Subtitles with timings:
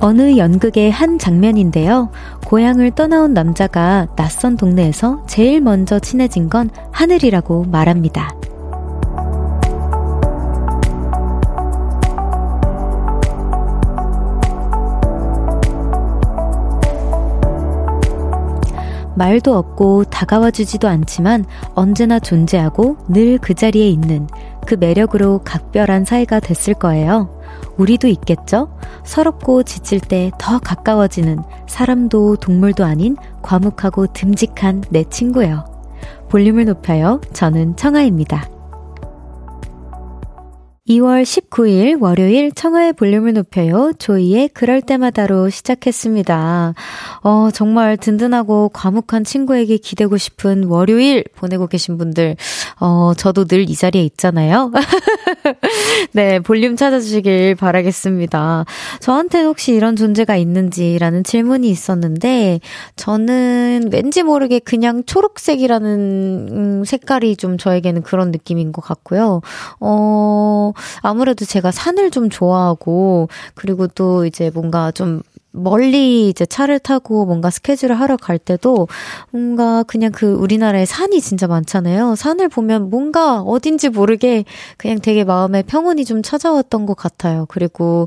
[0.00, 2.10] 어느 연극의 한 장면인데요.
[2.46, 8.34] 고향을 떠나온 남자가 낯선 동네에서 제일 먼저 친해진 건 하늘이라고 말합니다.
[19.16, 21.44] 말도 없고 다가와 주지도 않지만
[21.74, 24.28] 언제나 존재하고 늘 그 자리에 있는
[24.64, 27.37] 그 매력으로 각별한 사이가 됐을 거예요.
[27.78, 28.68] 우리도 있겠죠?
[29.04, 35.64] 서럽고 지칠 때 더 가까워지는 사람도 동물도 아닌 과묵하고 듬직한 내 친구요.
[36.28, 37.20] 볼륨을 높여요.
[37.32, 38.57] 저는 청아입니다.
[40.88, 43.92] 2월 19일 월요일 청하의 볼륨을 높여요.
[43.98, 46.74] 조이의 그럴 때마다로 시작했습니다.
[47.22, 52.36] 어, 정말 든든하고 과묵한 친구에게 기대고 싶은 월요일 보내고 계신 분들,
[52.80, 54.72] 어, 저도 늘 이 자리에 있잖아요.
[56.12, 58.64] 네, 볼륨 찾아주시길 바라겠습니다.
[59.00, 62.60] 저한테 혹시 이런 존재가 있는지라는 질문이 있었는데,
[62.96, 69.42] 저는 왠지 모르게 그냥 초록색이라는 음, 색깔이 좀 저에게는 그런 느낌인 것 같고요.
[69.80, 77.24] 어, 아무래도 제가 산을 좀 좋아하고, 그리고 또 이제 뭔가 좀 멀리 이제 차를 타고
[77.26, 78.88] 뭔가 스케줄을 하러 갈 때도
[79.30, 82.14] 뭔가 그냥 그 우리나라에 산이 진짜 많잖아요.
[82.16, 84.44] 산을 보면 뭔가 어딘지 모르게
[84.76, 87.46] 그냥 되게 마음에 평온이 좀 찾아왔던 것 같아요.
[87.48, 88.06] 그리고,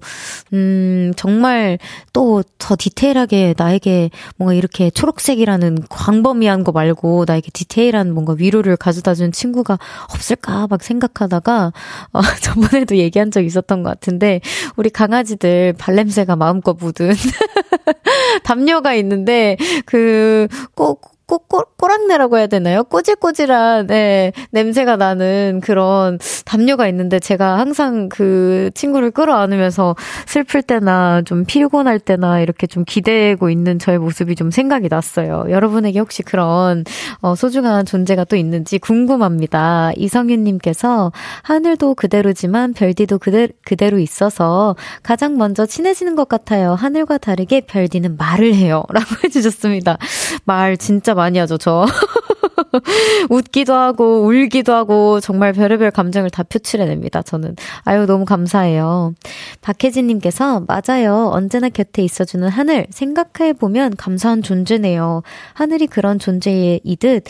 [0.53, 1.77] 음, 정말
[2.13, 9.13] 또 더 디테일하게 나에게 뭔가 이렇게 초록색이라는 광범위한 거 말고 나에게 디테일한 뭔가 위로를 가져다
[9.15, 9.79] 준 친구가
[10.13, 11.73] 없을까 막 생각하다가,
[12.13, 14.41] 어, 저번에도 얘기한 적 있었던 것 같은데,
[14.75, 17.09] 우리 강아지들 발냄새가 마음껏 묻은
[18.43, 22.83] 담요가 있는데 그 꼭 꼬, 꼬, 꼬랑내라고 해야 되나요?
[22.83, 31.45] 꼬질꼬질한, 네, 냄새가 나는 그런 담요가 있는데 제가 항상 그 친구를 끌어안으면서 슬플 때나 좀
[31.45, 35.45] 피곤할 때나 이렇게 좀 기대고 있는 저의 모습이 좀 생각이 났어요.
[35.49, 36.83] 여러분에게 혹시 그런,
[37.21, 39.91] 어, 소중한 존재가 또 있는지 궁금합니다.
[39.95, 41.13] 이성윤님께서
[41.43, 46.73] 하늘도 그대로지만 별디도 그대, 그대로 있어서 가장 먼저 친해지는 것 같아요.
[46.73, 48.83] 하늘과 다르게 별디는 말을 해요.
[48.91, 49.97] 라고 해주셨습니다.
[50.43, 51.85] 말 진짜 하죠, 저.
[53.29, 57.55] 웃기도 하고, 울기도 하고, 정말 별의별 감정을 다 표출해냅니다, 저는.
[57.83, 59.13] 아유, 너무 감사해요.
[59.61, 61.29] 박혜진님께서, 맞아요.
[61.33, 62.87] 언제나 곁에 있어주는 하늘.
[62.89, 65.23] 생각해보면 감사한 존재네요.
[65.53, 67.23] 하늘이 그런 존재이듯,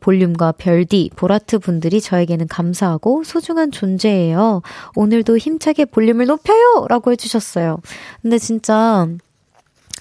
[0.00, 4.62] 볼륨과 별디, 보라트 분들이 저에게는 감사하고 소중한 존재예요.
[4.96, 6.86] 오늘도 힘차게 볼륨을 높여요!
[6.88, 7.78] 라고 해주셨어요.
[8.22, 9.08] 근데 진짜,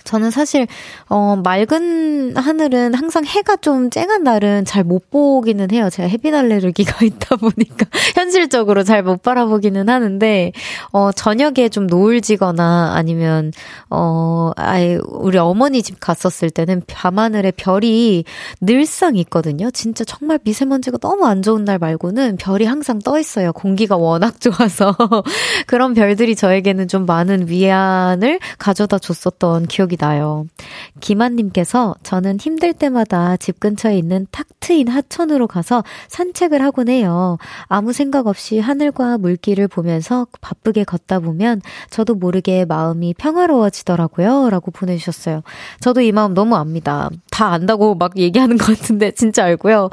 [0.03, 0.67] 저는 사실
[1.09, 5.89] 어 맑은 하늘은 항상 해가 좀 쨍한 날은 잘 못 보기는 해요.
[5.89, 10.51] 제가 햇빛 알레르기가 있다 보니까 현실적으로 잘 못 바라보기는 하는데
[10.91, 13.51] 어 저녁에 좀 노을 지거나 아니면
[13.89, 18.23] 어 아예 우리 어머니 집 갔었을 때는 밤하늘에 별이
[18.61, 19.71] 늘상 있거든요.
[19.71, 23.51] 진짜 정말 미세먼지가 너무 안 좋은 날 말고는 별이 항상 떠 있어요.
[23.53, 24.95] 공기가 워낙 좋아서
[25.67, 30.45] 그런 별들이 저에게는 좀 많은 위안을 가져다 줬었던 기억이 기억이 나요.
[30.99, 37.37] 김한님께서 저는 힘들 때마다 집 근처에 있는 탁 트인 하천으로 가서 산책을 하곤 해요.
[37.67, 44.49] 아무 생각 없이 하늘과 물길을 보면서 바쁘게 걷다 보면 저도 모르게 마음이 평화로워지더라고요.
[44.49, 45.41] 라고 보내주셨어요.
[45.79, 47.09] 저도 이 마음 너무 압니다.
[47.29, 49.89] 다 안다고 막 얘기하는 것 같은데 진짜 알고요.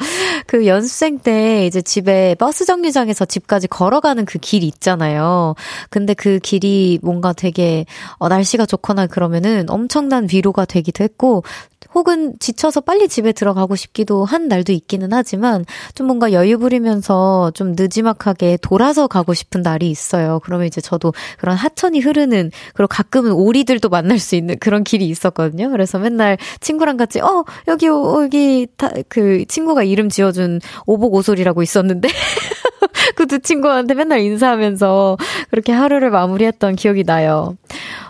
[0.47, 5.55] 그 연수생 때 이제 집에 버스 정류장에서 집까지 걸어가는 그 길 있잖아요.
[5.91, 7.85] 근데 그 길이 뭔가 되게
[8.19, 11.45] 어, 날씨가 좋거나 그러면은 엄청난 위로가 되기도 했고
[11.95, 15.65] 혹은 지쳐서 빨리 집에 들어가고 싶기도 한 날도 있기는 하지만
[15.95, 20.41] 좀 뭔가 여유 부리면서 좀 느지막하게 돌아서 가고 싶은 날이 있어요.
[20.45, 25.71] 그러면 이제 저도 그런 하천이 흐르는 그리고 가끔은 오리들도 만날 수 있는 그런 길이 있었거든요.
[25.71, 32.09] 그래서 맨날 친구랑 같이 어 여기 여기 다, 그 친구가 이름 지어준 오복 오솔이라고 있었는데
[33.17, 35.17] 그 두 친구한테 맨날 인사하면서
[35.51, 37.57] 그렇게 하루를 마무리했던 기억이 나요.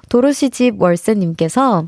[0.09, 1.85] 도로시 집 월세님께서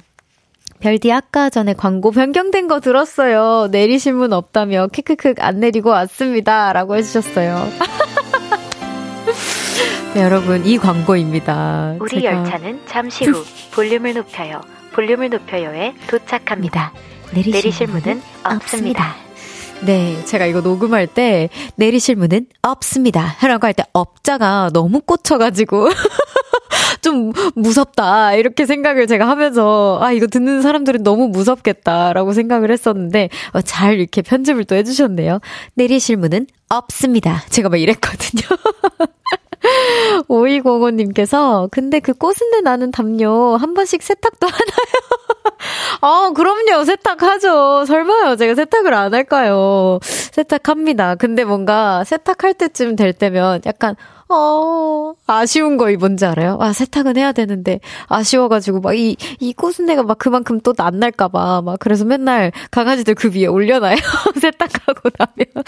[0.83, 3.69] 별디 아까 전에 광고 변경된 거 들었어요.
[3.71, 6.73] 내리실 분 없다며 크크크 안 내리고 왔습니다.
[6.73, 7.69] 라고 해주셨어요.
[10.15, 11.99] 네, 여러분 이 광고입니다.
[12.01, 12.37] 우리 제가...
[12.39, 14.61] 열차는 잠시 후 볼륨을 높여요.
[14.93, 16.93] 볼륨을 높여요에 도착합니다.
[17.33, 19.15] 내리실, 내리실 문은 없습니다.
[19.83, 23.37] 네, 제가 이거 녹음할 때 내리실 문은 없습니다.
[23.47, 25.89] 라고 할 때 업자가 너무 꽂혀가지고
[27.03, 28.35] 좀 무섭다.
[28.35, 34.23] 이렇게 생각을 제가 하면서, 아, 이거 듣는 사람들은 너무 무섭겠다라고 생각을 했었는데, 어, 잘 이렇게
[34.23, 35.41] 편집을 또 해주셨네요.
[35.75, 37.43] 내리실 문은 없습니다.
[37.51, 38.43] 제가 막 이랬거든요.
[40.29, 45.43] 5205님께서, 근데 그 꽃은내 나는 담요 한 번씩 세탁도 하나요?
[46.01, 46.85] 아, 그럼요.
[46.85, 47.85] 세탁하죠.
[47.87, 48.37] 설마요.
[48.37, 49.99] 제가 세탁을 안 할까요?
[50.03, 51.15] 세탁합니다.
[51.17, 53.95] 근데 뭔가 세탁할 때쯤 될 때면 약간,
[54.35, 56.57] 어, 아쉬운 거이 뭔지 알아요?
[56.61, 62.07] 아, 세탁은 해야 되는데, 아쉬워가지고, 막, 이, 이 꽃은내가 막 그만큼 또안 날까봐, 막, 그래서
[62.07, 63.97] 맨날 강아지들 그 위에 올려놔요.
[64.41, 65.65] 세탁하고 나면.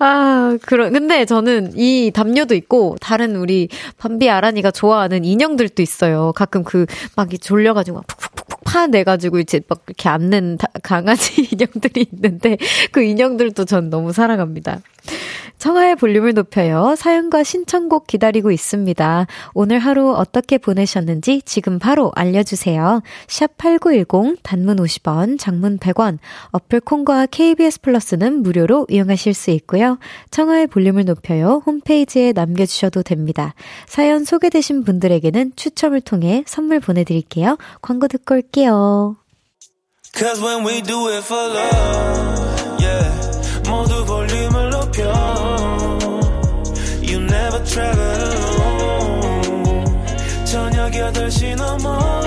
[0.00, 3.68] 아, 그런, 근데 저는 이 담요도 있고, 다른 우리
[3.98, 6.32] 밤비 아란이가 좋아하는 인형들도 있어요.
[6.34, 8.33] 가끔 그, 막, 졸려가지고, 막 푹푹푹푹
[8.64, 12.56] 파내가지고, 이제 막 이렇게 앉는 강아지 인형들이 있는데,
[12.92, 14.80] 그 인형들도 전 너무 사랑합니다.
[15.58, 16.94] 청하의 볼륨을 높여요.
[16.94, 19.26] 사연과 신청곡 기다리고 있습니다.
[19.54, 23.02] 오늘 하루 어떻게 보내셨는지 지금 바로 알려주세요.
[23.28, 26.18] 샵8910 단문 50원, 장문 100원,
[26.50, 29.98] 어플 콩과 KBS 플러스는 무료로 이용하실 수 있고요.
[30.30, 31.62] 청하의 볼륨을 높여요.
[31.64, 33.54] 홈페이지에 남겨주셔도 됩니다.
[33.86, 37.56] 사연 소개되신 분들에게는 추첨을 통해 선물 보내드릴게요.
[37.80, 38.53] 광고 듣고 올게요.
[40.13, 43.09] Cause when we do it for love, yeah.
[43.67, 45.01] 모두 볼륨을 높여.
[47.01, 48.21] You never travel
[48.61, 49.85] alone.
[50.45, 52.22] 저녁 8시 넘어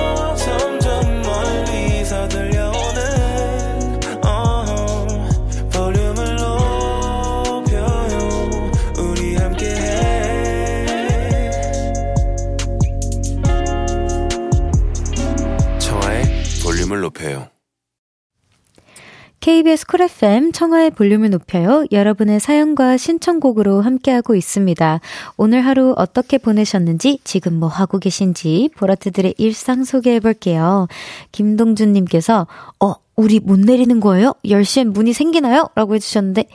[19.57, 21.83] KBS 쿨 FM 청하의 볼륨을 높여요.
[21.91, 24.99] 여러분의 사연과 신청곡으로 함께하고 있습니다.
[25.35, 30.87] 오늘 하루 어떻게 보내셨는지, 지금 뭐 하고 계신지, 보라트들의 일상 소개해 볼게요.
[31.31, 32.45] 김동준님께서,
[32.79, 34.35] 어, 우리 못 내리는 거예요?
[34.45, 35.69] 10시엔 문이 생기나요?
[35.73, 36.47] 라고 해주셨는데,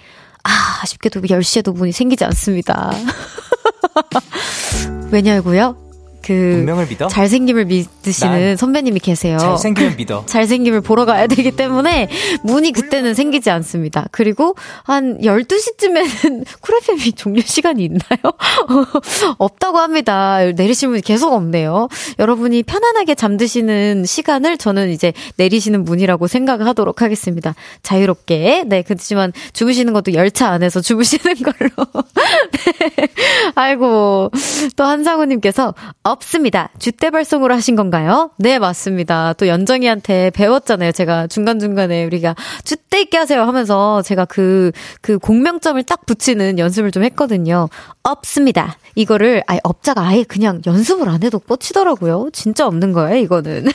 [0.44, 0.50] 아,
[0.82, 2.92] 아쉽게도 10시에도 문이 생기지 않습니다.
[5.10, 5.81] 왜냐고요?
[6.22, 7.08] 그 운명을 믿어?
[7.08, 9.38] 잘생김을 믿으시는 선배님이 계세요.
[9.38, 10.24] 잘생김을 믿어.
[10.26, 12.08] 잘생김을 보러 가야 되기 때문에
[12.42, 14.06] 문이 그때는 생기지 않습니다.
[14.10, 14.54] 그리고
[14.84, 18.32] 한 12시쯤에는 쿨FM이 종료 시간이 있나요?
[19.38, 20.38] 없다고 합니다.
[20.54, 21.88] 내리실 분이 계속 없네요.
[22.18, 27.54] 여러분이 편안하게 잠드시는 시간을 저는 이제 내리시는 문이라고 생각하도록 하겠습니다.
[27.82, 28.64] 자유롭게.
[28.66, 32.04] 네, 그렇지만 주무시는 것도 열차 안에서 주무시는 걸로.
[32.52, 33.08] 네.
[33.54, 34.30] 아이고.
[34.76, 35.74] 또 한상우님께서
[36.12, 36.70] 없습니다.
[36.78, 38.30] 주대 발송으로 하신 건가요?
[38.36, 39.32] 네, 맞습니다.
[39.34, 40.92] 또 연정이한테 배웠잖아요.
[40.92, 47.04] 제가 중간중간에 우리가 주대 있게 하세요 하면서 제가 그, 그 공명점을 딱 붙이는 연습을 좀
[47.04, 47.68] 했거든요.
[48.02, 48.76] 없습니다.
[48.94, 52.30] 이거를 아예 업자가 아예 그냥 연습을 안 해도 꽂히더라고요.
[52.32, 53.66] 진짜 없는 거예요, 이거는.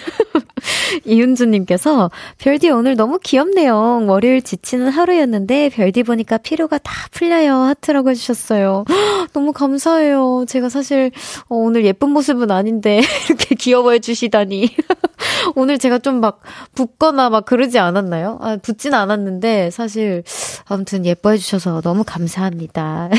[1.05, 4.05] 이윤주님께서 별디 오늘 너무 귀엽네요.
[4.07, 7.53] 월요일 지치는 하루였는데 별디 보니까 피로가 다 풀려요.
[7.55, 8.83] 하트라고 해주셨어요.
[9.33, 10.45] 너무 감사해요.
[10.47, 11.11] 제가 사실
[11.47, 12.99] 어, 오늘 예쁜 모습은 아닌데
[13.29, 14.69] 이렇게 귀여워해 주시다니.
[15.55, 16.41] 오늘 제가 좀 막
[16.73, 18.39] 붓거나 막 그러지 않았나요?
[18.41, 20.23] 아, 붓진 않았는데 사실
[20.65, 23.09] 아무튼 예뻐해 주셔서 너무 감사합니다.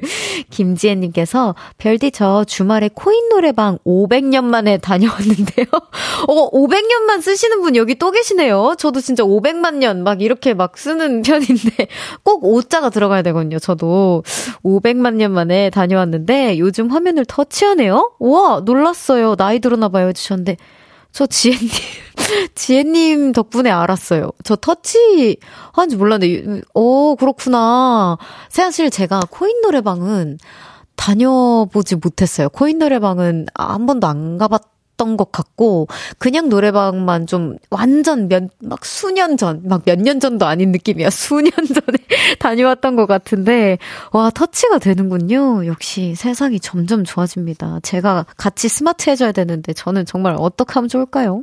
[0.50, 5.66] 김지혜님께서 별디 저 주말에 코인 노래방 500년 만에 다녀왔는데요.
[6.28, 8.74] 어, 500년 만 쓰시는 분 여기 또 계시네요.
[8.78, 11.88] 저도 진짜 500만 년 막 이렇게 막 쓰는 편인데
[12.22, 13.58] 꼭 5자가 들어가야 되거든요.
[13.58, 14.22] 저도
[14.64, 18.12] 500만 년 만에 다녀왔는데 요즘 화면을 터치하네요.
[18.18, 19.36] 우와, 놀랐어요.
[19.36, 20.08] 나이 들었나 봐요.
[20.08, 20.56] 해주셨는데
[21.12, 21.68] 저 지혜님,
[22.54, 24.30] 지혜님 덕분에 알았어요.
[24.44, 25.38] 저 터치
[25.72, 28.18] 하는지 몰랐는데, 어, 그렇구나.
[28.50, 30.36] 사실 제가 코인 노래방은
[30.96, 32.48] 다녀보지 못했어요.
[32.50, 34.62] 코인 노래방은 한 번도 안 가봤
[34.96, 35.86] 있었던 것 같고,
[36.18, 41.08] 그냥 노래방만 좀 완전 몇, 막 수년 전, 막 몇 년 전도 아닌 느낌이야.
[41.10, 41.98] 수년 전에
[42.40, 43.78] 다녀왔던 것 같은데,
[44.12, 45.66] 와, 터치가 되는군요.
[45.66, 47.80] 역시 세상이 점점 좋아집니다.
[47.82, 51.42] 제가 같이 스마트해져야 되는데, 저는 정말 어떻게 하면 좋을까요?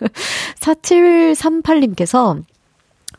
[0.60, 2.42] 4738님께서,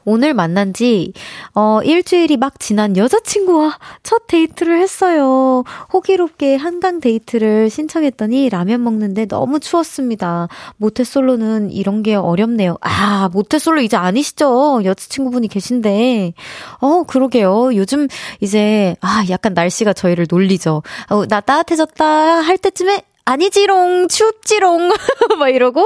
[0.10, 1.12] 오늘 만난 지,
[1.54, 5.66] 어, 일주일이 막 지난 여자친구와 첫 데이트를 했어요.
[5.92, 10.48] 호기롭게 한강 데이트를 신청했더니 라면 먹는데 너무 추웠습니다.
[10.78, 12.78] 모태솔로는 이런 게 어렵네요.
[12.80, 14.86] 아, 모태솔로 이제 아니시죠?
[14.86, 16.32] 여자친구분이 계신데.
[16.80, 17.76] 어, 그러게요.
[17.76, 18.08] 요즘
[18.40, 20.84] 이제, 아, 약간 날씨가 저희를 놀리죠.
[21.10, 24.94] 어, 나 따뜻해졌다 할 때쯤에 아니지롱, 춥지롱.
[25.38, 25.86] 막 이러고,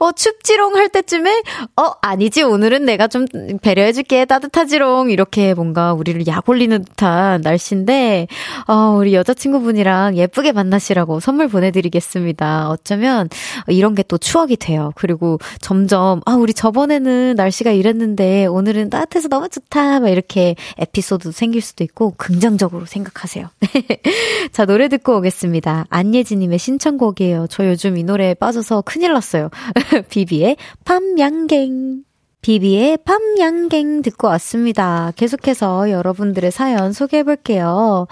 [0.00, 1.42] 어, 춥지롱 할 때쯤에,
[1.76, 3.24] 어, 아니지, 오늘은 내가 좀
[3.62, 5.10] 배려해줄게, 따뜻하지롱.
[5.10, 8.26] 이렇게 뭔가 우리를 약 올리는 듯한 날씨인데,
[8.68, 12.68] 어, 우리 여자친구분이랑 예쁘게 만나시라고 선물 보내드리겠습니다.
[12.68, 13.30] 어쩌면
[13.66, 14.92] 이런 게 또 추억이 돼요.
[14.96, 20.00] 그리고 점점, 아, 우리 저번에는 날씨가 이랬는데, 오늘은 따뜻해서 너무 좋다.
[20.00, 23.48] 막 이렇게 에피소드 생길 수도 있고, 긍정적으로 생각하세요.
[24.52, 25.86] 자, 노래 듣고 오겠습니다.
[25.90, 27.46] 안예진님의 신 청곡이에요.
[27.48, 29.50] 저 요즘 이 노래에 빠져서 큰일 났어요.
[30.10, 32.02] 비비의 팜양갱.
[32.42, 35.12] 비비의 팜양갱 듣고 왔습니다.
[35.14, 38.06] 계속해서 여러분들의 사연 소개해 볼게요.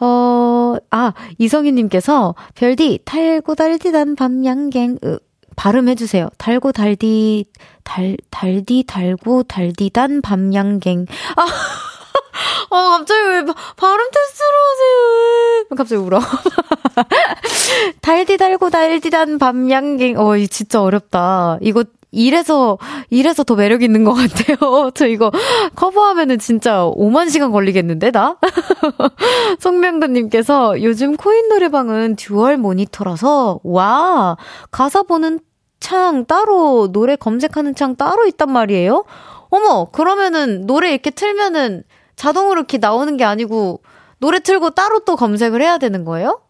[0.00, 5.18] 어, 아, 이성희님께서 별디, 탈고 달디단 밤양갱, 으,
[5.54, 6.28] 발음해 주세요.
[6.38, 7.44] 달고 달디,
[7.84, 11.06] 달, 달디, 달고 달디단 밤양갱.
[11.36, 11.46] 아,
[12.70, 13.44] 어, 갑자기 왜
[13.76, 15.64] 발음 테스트로 하세요?
[15.76, 16.20] 갑자기 울어.
[18.02, 20.18] 달디 달고 달디단 밤양갱.
[20.18, 21.58] 어, 이 진짜 어렵다.
[21.60, 24.90] 이거 이래서, 이래서 더 매력 있는 것 같아요.
[24.94, 25.30] 저 이거
[25.76, 28.36] 커버하면은 진짜 5만 시간 걸리겠는데, 나?
[29.60, 34.36] 송명근님께서 요즘 코인 노래방은 듀얼 모니터라서, 와,
[34.72, 35.38] 가사 보는
[35.78, 39.04] 창 따로, 노래 검색하는 창 따로 있단 말이에요?
[39.50, 41.84] 어머, 그러면은 노래 이렇게 틀면은
[42.20, 43.80] 자동으로 이렇게 나오는 게 아니고
[44.18, 46.42] 노래 틀고 따로 또 검색을 해야 되는 거예요?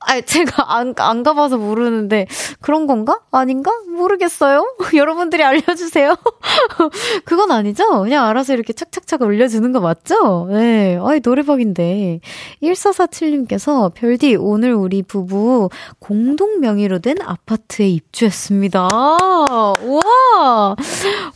[0.00, 2.26] 아, 제가 안, 안 가봐서 모르는데,
[2.60, 3.20] 그런 건가?
[3.30, 3.70] 아닌가?
[3.96, 4.74] 모르겠어요?
[4.94, 6.16] 여러분들이 알려주세요.
[7.24, 8.02] 그건 아니죠?
[8.02, 10.46] 그냥 알아서 이렇게 착착착 올려주는 거 맞죠?
[10.50, 10.98] 네.
[11.02, 12.20] 아이, 노래방인데.
[12.62, 18.88] 1447님께서, 별디, 오늘 우리 부부 공동 명의로 된 아파트에 입주했습니다.
[19.82, 20.76] 우와!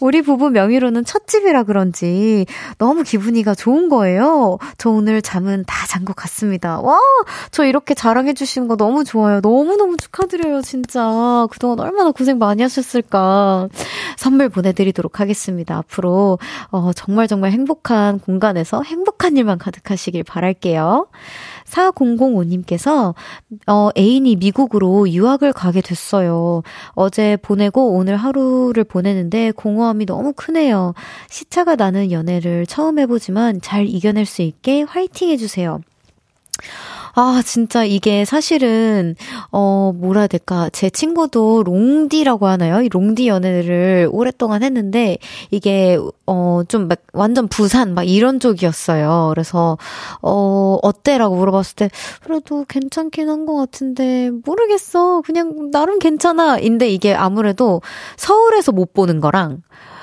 [0.01, 2.47] 우리 부부 명의로는 첫 집이라 그런지
[2.79, 4.59] 너무 기분이가 좋은 거예요.
[4.79, 6.81] 저 오늘 잠은 다 잔 것 같습니다.
[6.81, 6.99] 와!
[7.51, 9.41] 저 이렇게 자랑해주시 주시는 거 너무 좋아요.
[9.41, 11.47] 너무너무 축하드려요, 진짜.
[11.51, 13.69] 그동안 얼마나 고생 많이 하셨을까.
[14.17, 15.77] 선물 보내드리도록 하겠습니다.
[15.79, 16.39] 앞으로,
[16.71, 21.09] 어, 정말 정말 행복한 공간에서 행복한 일만 가득하시길 바랄게요.
[21.65, 23.15] 4005님께서,
[23.67, 26.63] 어, 애인이 미국으로 유학을 가게 됐어요.
[26.91, 30.95] 어제 보내고 오늘 하루를 보내는데 공허함이 너무 크네요.
[31.31, 35.81] 시차가 나는 연애를 처음 해보지만 잘 이겨낼 수 있게 화이팅 해주세요.
[37.15, 39.15] 아, 진짜 이게 사실은,
[39.51, 40.71] 어, 뭐라 해야 될까.
[40.73, 42.81] 제 친구도 롱디라고 하나요?
[42.81, 45.19] 이 롱디 연애를 오랫동안 했는데,
[45.51, 49.29] 이게, 어, 좀 막, 완전 부산, 막 이런 쪽이었어요.
[49.35, 49.77] 그래서,
[50.23, 51.91] 어, 어때 라고 물어봤을 때,
[52.23, 55.21] 그래도 괜찮긴 한 것 같은데, 모르겠어.
[55.23, 56.59] 그냥, 나름 괜찮아.
[56.61, 57.83] 인데 이게 아무래도
[58.17, 59.63] 서울에서 못 보는 거랑,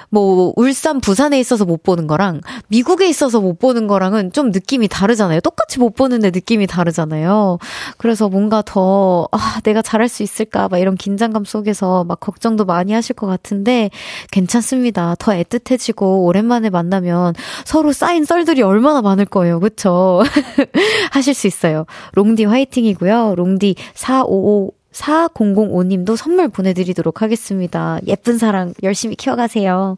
[0.09, 5.41] 뭐 울산, 부산에 있어서 못 보는 거랑 미국에 있어서 못 보는 거랑은 좀 느낌이 다르잖아요.
[5.41, 7.59] 똑같이 못 보는데 느낌이 다르잖아요.
[7.97, 12.93] 그래서 뭔가 더 아, 내가 잘할 수 있을까 막 이런 긴장감 속에서 막 걱정도 많이
[12.93, 13.89] 하실 것 같은데
[14.31, 15.15] 괜찮습니다.
[15.19, 17.33] 더 애틋해지고 오랜만에 만나면
[17.65, 19.59] 서로 쌓인 썰들이 얼마나 많을 거예요.
[19.59, 20.23] 그쵸?
[21.11, 21.85] 하실 수 있어요.
[22.13, 23.35] 롱디 화이팅이고요.
[23.35, 27.99] 롱디 455 4005님도 선물 보내드리도록 하겠습니다.
[28.07, 29.97] 예쁜 사랑 열심히 키워가세요.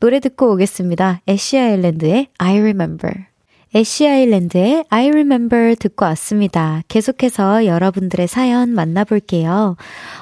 [0.00, 1.20] 노래 듣고 오겠습니다.
[1.28, 3.31] 애쉬 아일랜드의 I Remember.
[3.74, 6.82] 애쉬 아일랜드의 I Remember 듣고 왔습니다.
[6.88, 9.76] 계속해서 여러분들의 사연 만나볼게요.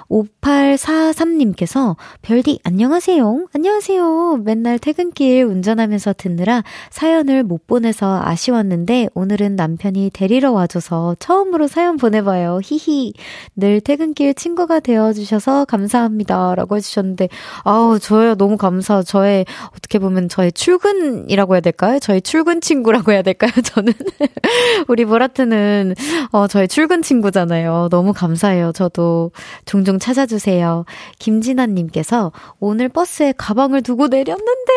[0.08, 3.46] 5843님께서 별디 안녕하세요.
[3.52, 4.42] 안녕하세요.
[4.44, 12.60] 맨날 퇴근길 운전하면서 듣느라 사연을 못 보내서 아쉬웠는데 오늘은 남편이 데리러 와줘서 처음으로 사연 보내봐요.
[12.62, 13.14] 히히.
[13.56, 16.54] 늘 퇴근길 친구가 되어주셔서 감사합니다.
[16.54, 17.28] 라고 해주셨는데
[17.64, 19.02] 아우 저요 너무 감사.
[19.02, 21.98] 저의 어떻게 보면 저의 출근이라고 해야 될까요?
[21.98, 23.39] 저의 출근 친구라고 해야 될까요?
[23.40, 23.94] 될까요, 저는?
[24.86, 25.94] 우리 보라트는,
[26.30, 27.88] 어, 저의 출근 친구잖아요.
[27.90, 28.72] 너무 감사해요.
[28.72, 29.32] 저도
[29.64, 30.84] 종종 찾아주세요.
[31.18, 34.72] 김진아님께서 오늘 버스에 가방을 두고 내렸는데,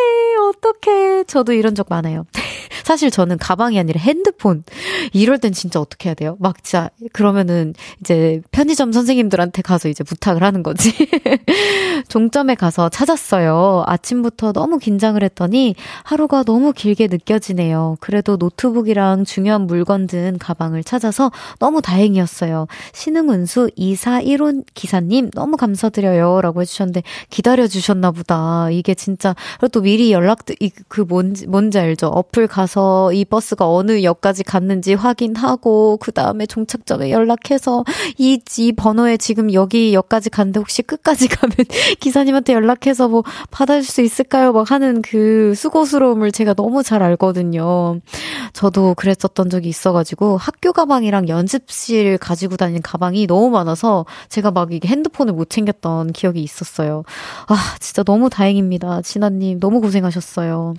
[0.50, 1.26] 어떡해.
[1.26, 2.26] 저도 이런 적 많아요.
[2.84, 4.64] 사실 저는 가방이 아니라 핸드폰.
[5.12, 6.38] 이럴 땐 진짜 어떻게 해야 돼요?
[6.40, 10.94] 막 진짜, 그러면은 이제 편의점 선생님들한테 가서 이제 부탁을 하는 거지.
[12.08, 13.84] 종점에 가서 찾았어요.
[13.88, 17.98] 아침부터 너무 긴장을 했더니 하루가 너무 길게 느껴지네요.
[18.00, 22.68] 그래도 노트북이랑 중요한 물건 든 가방을 찾아서 너무 다행이었어요.
[22.94, 26.42] 신흥은수 2415 기사님 너무 감사드려요.
[26.42, 28.70] 라고 해주셨는데 기다려주셨나 보다.
[28.72, 30.40] 이게 진짜, 그리고 또 미리 연락,
[30.88, 32.08] 그 뭔지, 뭔지 알죠?
[32.08, 37.84] 어플 가서 이 버스가 어느 역까지 갔는지 확인하고, 그 다음에 종착점에 연락해서
[38.18, 41.56] 이, 이 번호에 지금 여기 역까지 갔는데 혹시 끝까지 가면
[42.00, 44.52] 기사님한테 연락해서 뭐 받아줄 수 있을까요?
[44.54, 48.00] 막 하는 그 수고스러움을 제가 너무 잘 알거든요.
[48.52, 54.88] 저도 그랬었던 적이 있어가지고 학교 가방이랑 연습실 가지고 다니는 가방이 너무 많아서 제가 막 이게
[54.88, 57.04] 핸드폰을 못 챙겼던 기억이 있었어요.
[57.48, 59.02] 아, 진짜 너무 다행입니다.
[59.02, 60.76] 진아님, 너무 고생하셨어요.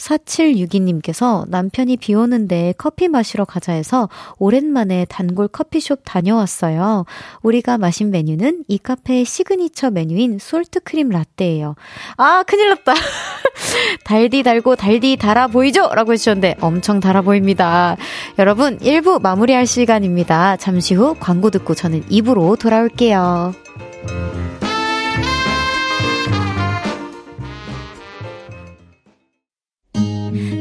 [0.00, 7.04] 4762님께서 남편이 비 오는데 커피 마시러 가자 해서 오랜만에 단골 커피숍 다녀왔어요.
[7.42, 11.74] 우리가 마신 메뉴는 이 카페의 시그니처 메뉴인 솔트크림 라떼예요.
[12.16, 12.94] 아, 큰일 났다.
[14.04, 15.88] 달디 달고 달디 달아 보이죠?
[15.94, 17.96] 라고 해주셨는데 엄청 달아 보입니다.
[18.38, 20.56] 여러분, 1부 마무리할 시간입니다.
[20.56, 23.54] 잠시 후 광고 듣고 저는 2부로 돌아올게요.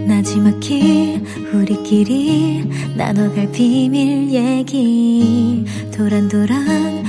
[0.07, 1.21] 나지막히
[1.53, 7.08] 우리끼리 나눠갈 비밀 얘기 도란도란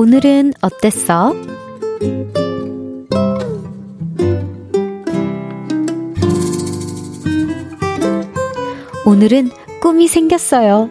[0.00, 1.34] 오늘은 어땠어?
[9.04, 9.50] 오늘은
[9.82, 10.88] 꿈이 생겼어요.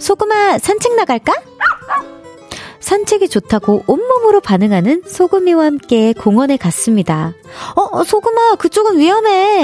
[0.00, 1.32] 소금아, 산책 나갈까?
[2.80, 7.32] 산책이 좋다고 온몸으로 반응하는 소금이와 함께 공원에 갔습니다.
[7.76, 9.62] 어, 어, 소금아, 그쪽은 위험해.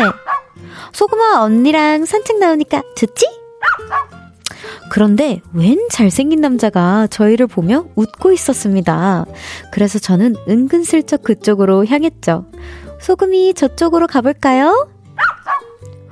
[0.93, 3.27] 소금아, 언니랑 산책 나오니까 좋지?
[4.91, 9.27] 그런데 웬 잘생긴 남자가 저희를 보며 웃고 있었습니다.
[9.73, 12.47] 그래서 저는 은근슬쩍 그쪽으로 향했죠.
[13.01, 14.89] 소금이 저쪽으로 가볼까요?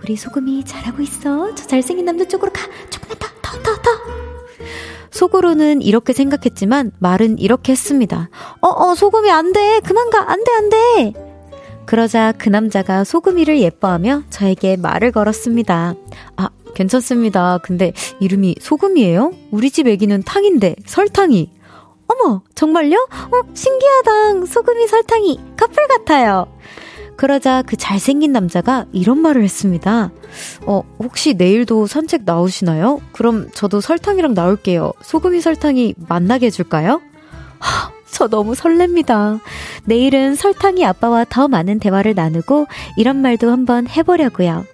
[0.02, 1.54] 우리 소금이 잘하고 있어.
[1.54, 2.60] 저 잘생긴 남자 쪽으로 가.
[2.90, 3.90] 조금만 더, 더, 더, 더.
[5.10, 8.28] 속으로는 이렇게 생각했지만 말은 이렇게 했습니다.
[8.60, 9.80] 어, 어, 소금이 안 돼.
[9.84, 10.30] 그만 가.
[10.30, 11.33] 안 돼, 안 돼.
[11.86, 15.94] 그러자 그 남자가 소금이를 예뻐하며 저에게 말을 걸었습니다.
[16.36, 17.58] 아, 괜찮습니다.
[17.62, 19.32] 근데 이름이 소금이에요?
[19.50, 21.52] 우리 집 애기는 탕인데, 설탕이.
[22.06, 22.96] 어머, 정말요?
[22.96, 24.46] 어, 신기하다.
[24.46, 26.46] 소금이 설탕이 커플 같아요.
[27.16, 30.10] 그러자 그 잘생긴 남자가 이런 말을 했습니다.
[30.66, 33.00] 어, 혹시 내일도 산책 나오시나요?
[33.12, 34.92] 그럼 저도 설탕이랑 나올게요.
[35.00, 37.00] 소금이 설탕이 만나게 해줄까요?
[37.60, 39.40] 하, 저 너무 설렙니다.
[39.84, 44.64] 내일은 설탕이 아빠와 더 많은 대화를 나누고 이런 말도 한번 해보려고요.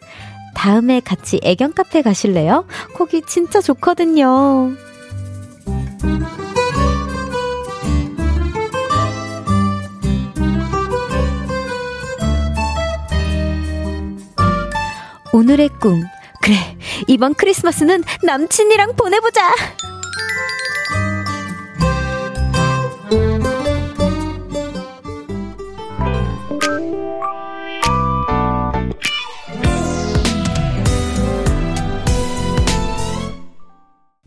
[0.55, 2.67] 다음에 같이 애견 카페 가실래요?
[2.95, 4.73] 거기 진짜 좋거든요.
[15.33, 16.03] 오늘의 꿈.
[16.43, 16.57] 그래,
[17.07, 19.43] 이번 크리스마스는 남친이랑 보내보자!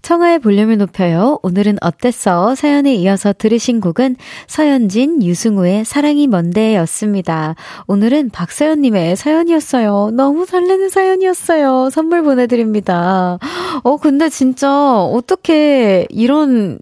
[0.03, 1.39] 청하의 볼륨을 높여요.
[1.43, 2.55] 오늘은 어땠어?
[2.55, 7.55] 사연에 이어서 들으신 곡은 서현진, 유승우의 사랑이 먼데 였습니다.
[7.87, 10.11] 오늘은 박서연님의 사연이었어요.
[10.13, 11.89] 너무 설레는 사연이었어요.
[11.89, 13.39] 선물 보내드립니다.
[13.83, 16.79] 어, 근데 진짜 어떻게 이런,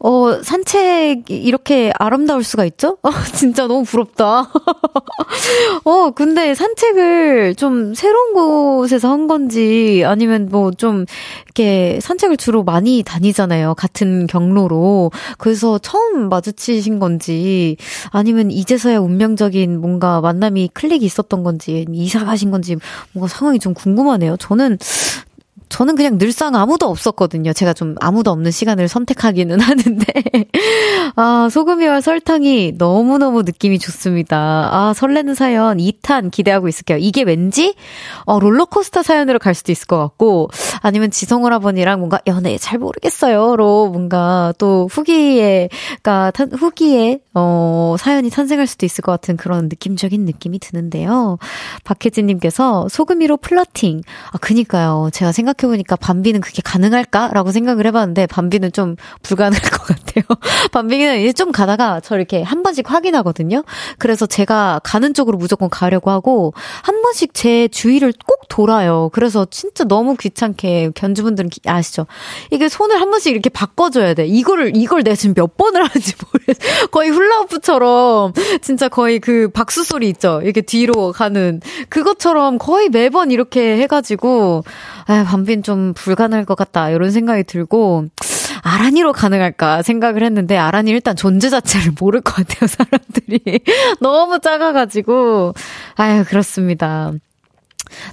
[0.00, 2.98] 어, 산책 이렇게 아름다울 수가 있죠?
[3.04, 4.50] 어, 진짜 너무 부럽다.
[5.84, 11.06] 어, 근데 산책을 좀 새로운 곳에서 한 건지 아니면 뭐 좀
[11.44, 13.74] 이렇게 산책을 주로 많이 다니잖아요.
[13.74, 15.10] 같은 경로로.
[15.38, 17.76] 그래서 처음 마주치신 건지
[18.10, 22.76] 아니면 이제서야 운명적인 뭔가 만남이 클릭이 있었던 건지 이사 가신 건지
[23.12, 24.36] 뭔가 상황이 좀 궁금하네요.
[24.36, 24.78] 저는
[25.74, 27.52] 저는 그냥 늘상 아무도 없었거든요.
[27.52, 30.04] 제가 좀 아무도 없는 시간을 선택하기는 하는데.
[31.16, 34.68] 아, 소금이와 설탕이 너무너무 느낌이 좋습니다.
[34.70, 36.98] 아, 설레는 사연 2탄 기대하고 있을게요.
[36.98, 37.74] 이게 왠지,
[38.24, 40.48] 어, 롤러코스터 사연으로 갈 수도 있을 것 같고,
[40.80, 49.02] 아니면 지성오라버니랑 뭔가 연애 잘 모르겠어요.로 뭔가 또 후기에가, 후기에, 어, 사연이 탄생할 수도 있을
[49.02, 51.38] 것 같은 그런 느낌적인 느낌이 드는데요.
[51.82, 54.02] 박혜진님께서 소금이로 플러팅.
[54.30, 55.10] 아, 그니까요.
[55.12, 60.24] 제가 생각해 생각해보니까 밤비는 그게 가능할까라고 생각을 해봤는데 밤비는 좀 불가능할 것 같아요.
[60.72, 63.64] 밤비는 이제 좀 가다가 저 이렇게 한 번씩 확인하거든요.
[63.98, 69.10] 그래서 제가 가는 쪽으로 무조건 가려고 하고 한 번씩 제 주위를 꼭 돌아요.
[69.12, 72.06] 그래서 진짜 너무 귀찮게 견주분들은 아시죠?
[72.50, 74.26] 이게 손을 한 번씩 이렇게 바꿔줘야 돼.
[74.26, 76.86] 이거를 이걸 내가 지금 몇 번을 하는지 모르겠어.
[76.90, 80.40] 거의 훌라후프처럼 진짜 거의 그 박수 소리 있죠.
[80.42, 84.64] 이렇게 뒤로 가는 그것처럼 거의 매번 이렇게 해가지고
[85.06, 88.06] 아, 밤빈 좀 불가능할 것 같다 이런 생각이 들고
[88.62, 93.60] 아란이로 가능할까 생각을 했는데 아란이 일단 존재 자체를 모를 것 같아요 사람들이
[94.00, 95.52] 너무 작아가지고
[95.96, 97.12] 아유 그렇습니다.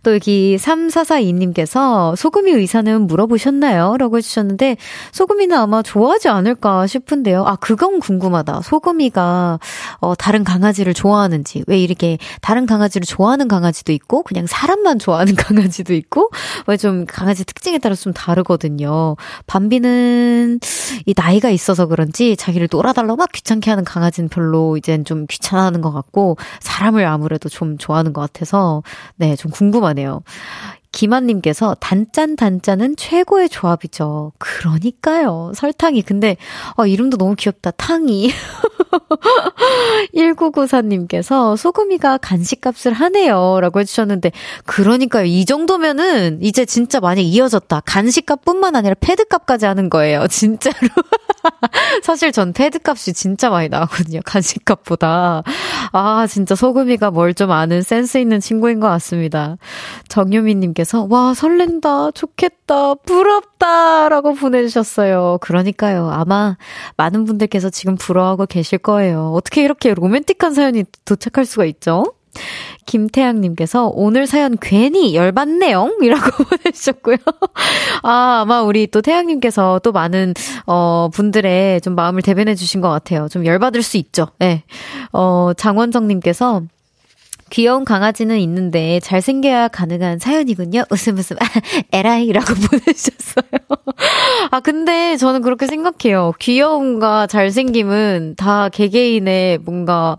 [0.03, 3.95] 또 여기 3442님께서 소금이 의사는 물어보셨나요?
[3.97, 4.75] 라고 해주셨는데,
[5.13, 7.45] 소금이는 아마 좋아하지 않을까 싶은데요.
[7.45, 8.61] 아, 그건 궁금하다.
[8.63, 9.59] 소금이가,
[9.99, 15.93] 어, 다른 강아지를 좋아하는지, 왜 이렇게 다른 강아지를 좋아하는 강아지도 있고, 그냥 사람만 좋아하는 강아지도
[15.93, 16.29] 있고,
[16.67, 19.15] 왜 좀 강아지 특징에 따라서 좀 다르거든요.
[19.45, 20.59] 밤비는
[21.05, 25.91] 이 나이가 있어서 그런지 자기를 놀아달라고 막 귀찮게 하는 강아지는 별로 이젠 좀 귀찮아하는 것
[25.93, 28.81] 같고, 사람을 아무래도 좀 좋아하는 것 같아서,
[29.15, 30.21] 네, 좀 궁금 궁금하네요.
[30.91, 34.33] 김한님께서 단짠 단짠은 최고의 조합이죠.
[34.37, 35.51] 그러니까요.
[35.55, 36.01] 설탕이.
[36.03, 36.37] 근데,
[36.77, 37.71] 어, 이름도 너무 귀엽다.
[37.71, 38.31] 탕이.
[40.15, 43.59] 1994님께서 소금이가 간식값을 하네요.
[43.61, 44.31] 라고 해주셨는데,
[44.65, 45.25] 그러니까요.
[45.25, 47.81] 이 정도면은 이제 진짜 많이 이어졌다.
[47.85, 50.27] 간식값 뿐만 아니라 패드값까지 하는 거예요.
[50.29, 50.75] 진짜로.
[52.03, 54.19] 사실 전 패드값이 진짜 많이 나왔거든요.
[54.25, 55.43] 간식값보다.
[55.93, 59.55] 아, 진짜 소금이가 뭘 좀 아는 센스 있는 친구인 것 같습니다.
[60.09, 62.11] 정유미님께서, 와, 설렌다.
[62.11, 62.95] 좋겠다.
[62.95, 64.09] 부럽다.
[64.09, 65.37] 라고 보내주셨어요.
[65.41, 66.09] 그러니까요.
[66.11, 66.57] 아마
[66.97, 69.31] 많은 분들께서 지금 부러워하고 계실 거예요.
[69.35, 72.13] 어떻게 이렇게 로맨틱한 사연이 도착할 수가 있죠?
[72.85, 75.97] 김태양님께서 오늘 사연 괜히 열받네요.
[76.01, 77.17] 이라고 보내주셨고요.
[78.03, 80.33] 아, 아마 우리 또 태양님께서 또 많은,
[80.65, 83.27] 어, 분들의 좀 마음을 대변해 주신 것 같아요.
[83.29, 84.27] 좀 열받을 수 있죠.
[84.41, 84.45] 예.
[84.45, 84.63] 네.
[85.13, 86.63] 어, 장원정님께서
[87.51, 90.85] 귀여운 강아지는 있는데 잘생겨야 가능한 사연이군요.
[90.89, 91.35] 웃음 웃음.
[91.91, 93.43] 에라이라고 보내주셨어요.
[94.51, 96.31] 아, 근데 저는 그렇게 생각해요.
[96.39, 100.17] 귀여움과 잘생김은 다 개개인의 뭔가,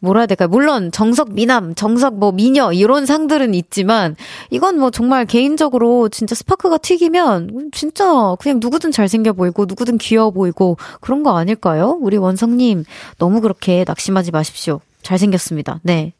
[0.00, 0.48] 뭐라 해야 될까요?
[0.48, 4.14] 물론 정석 미남, 정석 뭐 미녀, 이런 상들은 있지만,
[4.50, 10.76] 이건 뭐 정말 개인적으로 진짜 스파크가 튀기면, 진짜 그냥 누구든 잘생겨 보이고, 누구든 귀여워 보이고,
[11.00, 11.98] 그런 거 아닐까요?
[12.00, 12.84] 우리 원성님,
[13.18, 14.80] 너무 그렇게 낙심하지 마십시오.
[15.04, 15.80] 잘생겼습니다.
[15.82, 16.14] 네.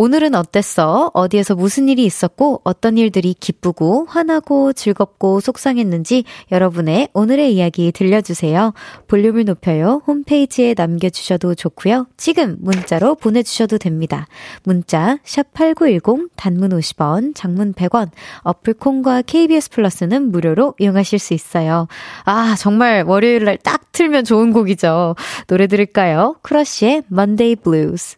[0.00, 1.10] 오늘은 어땠어?
[1.12, 8.74] 어디에서 무슨 일이 있었고, 어떤 일들이 기쁘고, 화나고, 즐겁고, 속상했는지 여러분의 오늘의 이야기 들려주세요.
[9.08, 10.00] 볼륨을 높여요.
[10.06, 12.06] 홈페이지에 남겨주셔도 좋고요.
[12.16, 14.28] 지금 문자로 보내주셔도 됩니다.
[14.62, 18.10] 문자, 샵8910, 단문 50원, 장문 100원,
[18.42, 21.88] 어플콘과 KBS 플러스는 무료로 이용하실 수 있어요.
[22.22, 25.16] 아, 정말 월요일날 딱 틀면 좋은 곡이죠.
[25.48, 26.36] 노래 들을까요?
[26.42, 28.16] 크러쉬의 Monday Blues.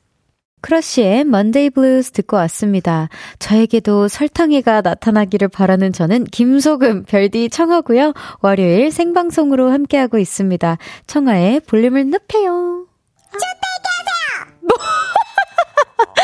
[0.60, 3.08] 크러쉬의 Monday Blues 듣고 왔습니다.
[3.38, 8.12] 저에게도 설탕이가 나타나기를 바라는 저는 김소금 별디 청하고요.
[8.40, 10.78] 월요일 생방송으로 함께하고 있습니다.
[11.06, 12.86] 청하의 볼륨을 높여요.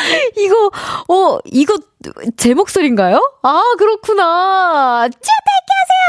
[0.37, 0.71] 이거,
[1.09, 1.79] 어, 이거
[2.37, 3.21] 제 목소리인가요?
[3.43, 5.09] 아, 그렇구나.
[5.09, 5.23] 쭈대기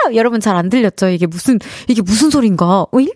[0.04, 0.16] 하세요!
[0.18, 1.10] 여러분 잘 안 들렸죠?
[1.10, 2.88] 이게 무슨, 이게 무슨 소린가?
[2.92, 3.10] 어이?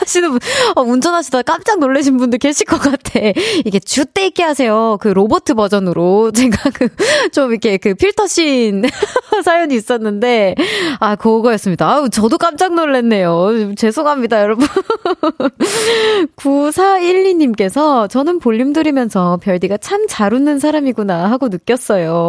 [0.00, 0.38] 하시는 분,
[0.76, 3.20] 어, 운전하시다가 깜짝 놀라신 분들 계실 것 같아.
[3.64, 4.96] 이게 쭈대기 하세요.
[5.00, 6.88] 그 로버트 버전으로 제가 그,
[7.32, 8.84] 좀 이렇게 그 필터신
[9.44, 10.54] 사연이 있었는데,
[11.00, 11.86] 아, 그거였습니다.
[11.90, 13.74] 아우, 저도 깜짝 놀랐네요.
[13.76, 14.66] 죄송합니다, 여러분.
[16.36, 22.25] 9412님께서 저는 볼륨 들으면서 별디가 참 잘 웃는 사람이구나 하고 느꼈어요.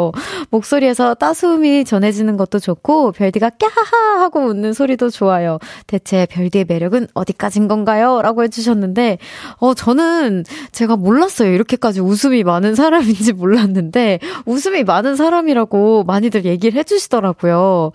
[0.49, 5.59] 목소리에서 따스움이 전해지는 것도 좋고 별디가 깨하하 하고 웃는 소리도 좋아요.
[5.87, 8.21] 대체 별디의 매력은 어디까진 건가요?
[8.21, 9.17] 라고 해주셨는데
[9.57, 11.51] 어 저는 제가 몰랐어요.
[11.53, 17.91] 이렇게까지 웃음이 많은 사람인지 몰랐는데 웃음이 많은 사람이라고 많이들 얘기를 해주시더라고요.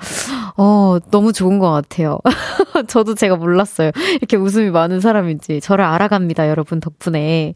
[0.56, 2.18] 어 너무 좋은 것 같아요.
[2.88, 3.90] 저도 제가 몰랐어요.
[4.16, 6.48] 이렇게 웃음이 많은 사람인지 저를 알아갑니다.
[6.48, 7.54] 여러분 덕분에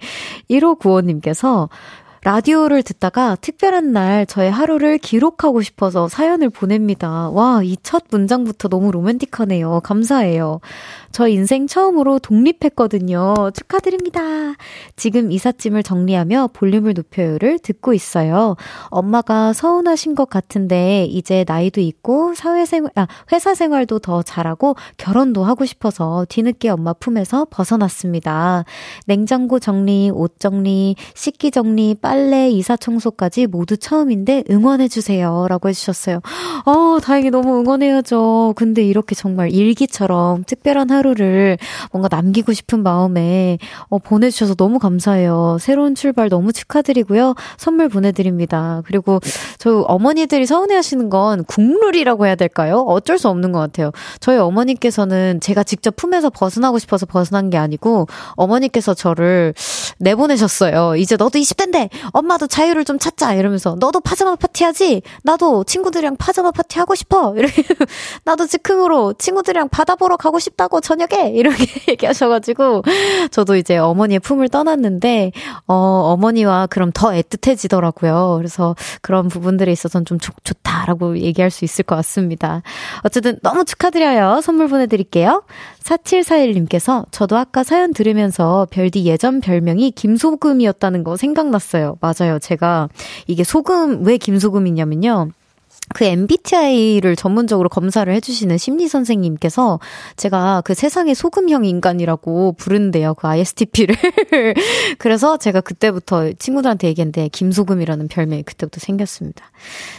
[0.51, 1.69] 1595님께서
[2.27, 7.31] 라디오를 듣다가 특별한 날 저의 하루를 기록하고 싶어서 사연을 보냅니다.
[7.31, 9.79] 와, 이 첫 문장부터 너무 로맨틱하네요.
[9.85, 10.61] 감사해요.
[11.13, 13.53] 저 인생 처음으로 독립했거든요.
[13.55, 14.55] 축하드립니다.
[14.97, 18.57] 지금 이삿짐을 정리하며 볼륨을 높여요를 듣고 있어요.
[18.89, 25.65] 엄마가 서운하신 것 같은데 이제 나이도 있고 사회생활, 아, 회사 생활도 더 잘하고 결혼도 하고
[25.65, 28.65] 싶어서 뒤늦게 엄마 품에서 벗어났습니다.
[29.07, 35.49] 냉장고 정리, 옷 정리, 식기 정리, 빨래 빨래, 이사 청소까지 모두 처음인데 응원해주세요.
[35.51, 36.21] 라고 해주셨어요.
[36.65, 38.55] 어, 다행히 너무 응원해야죠.
[38.57, 41.59] 근데 이렇게 정말 일기처럼 특별한 하루를
[41.93, 43.59] 뭔가 남기고 싶은 마음에
[43.91, 45.59] 어, 보내주셔서 너무 감사해요.
[45.61, 47.35] 새로운 출발 너무 축하드리고요.
[47.59, 48.81] 선물 보내드립니다.
[48.87, 49.21] 그리고
[49.59, 52.79] 저 어머니들이 서운해 하시는 건 국룰이라고 해야 될까요?
[52.89, 53.91] 어쩔 수 없는 것 같아요.
[54.21, 59.53] 저희 어머니께서는 제가 직접 품에서 벗어나고 싶어서 벗어난 게 아니고 어머니께서 저를
[59.99, 60.97] 내보내셨어요.
[60.97, 65.03] 이제 너도 20대인데 엄마도 자유를 좀 찾자 이러면서 너도 파자마 파티 하지?
[65.23, 67.35] 나도 친구들이랑 파자마 파티 하고 싶어.
[67.37, 67.63] 이렇게
[68.25, 72.83] 나도 즉흥으로 친구들이랑 바다 보러 가고 싶다고 저녁에 이렇게 얘기하셔가지고
[73.31, 75.33] 저도 이제 어머니의 품을 떠났는데
[75.67, 78.37] 어 어머니와 그럼 더 애틋해지더라고요.
[78.39, 82.63] 그래서 그런 부분들에 있어서는 좀 좋, 좋다라고 얘기할 수 있을 것 같습니다.
[83.03, 84.41] 어쨌든 너무 축하드려요.
[84.43, 85.43] 선물 보내드릴게요.
[85.87, 91.97] 4741님께서 저도 아까 사연 들으면서 별디 예전 별명이 김소금이었다는 거 생각났어요.
[92.01, 92.39] 맞아요.
[92.39, 92.89] 제가
[93.27, 95.31] 이게 소금, 왜 김소금이냐면요.
[95.95, 99.79] 그 MBTI를 전문적으로 검사를 해주시는 심리 선생님께서
[100.17, 103.15] 제가 그 세상의 소금형 인간이라고 부른대요.
[103.15, 103.95] 그 ISTP를.
[104.99, 109.53] 그래서 제가 그때부터 친구들한테 얘기했는데 김소금이라는 별명이 그때부터 생겼습니다.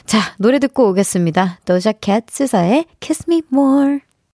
[0.05, 1.59] 자, 노래 듣고 오겠습니다.
[1.63, 4.06] 도자 캣 SZA의 Kiss Me More.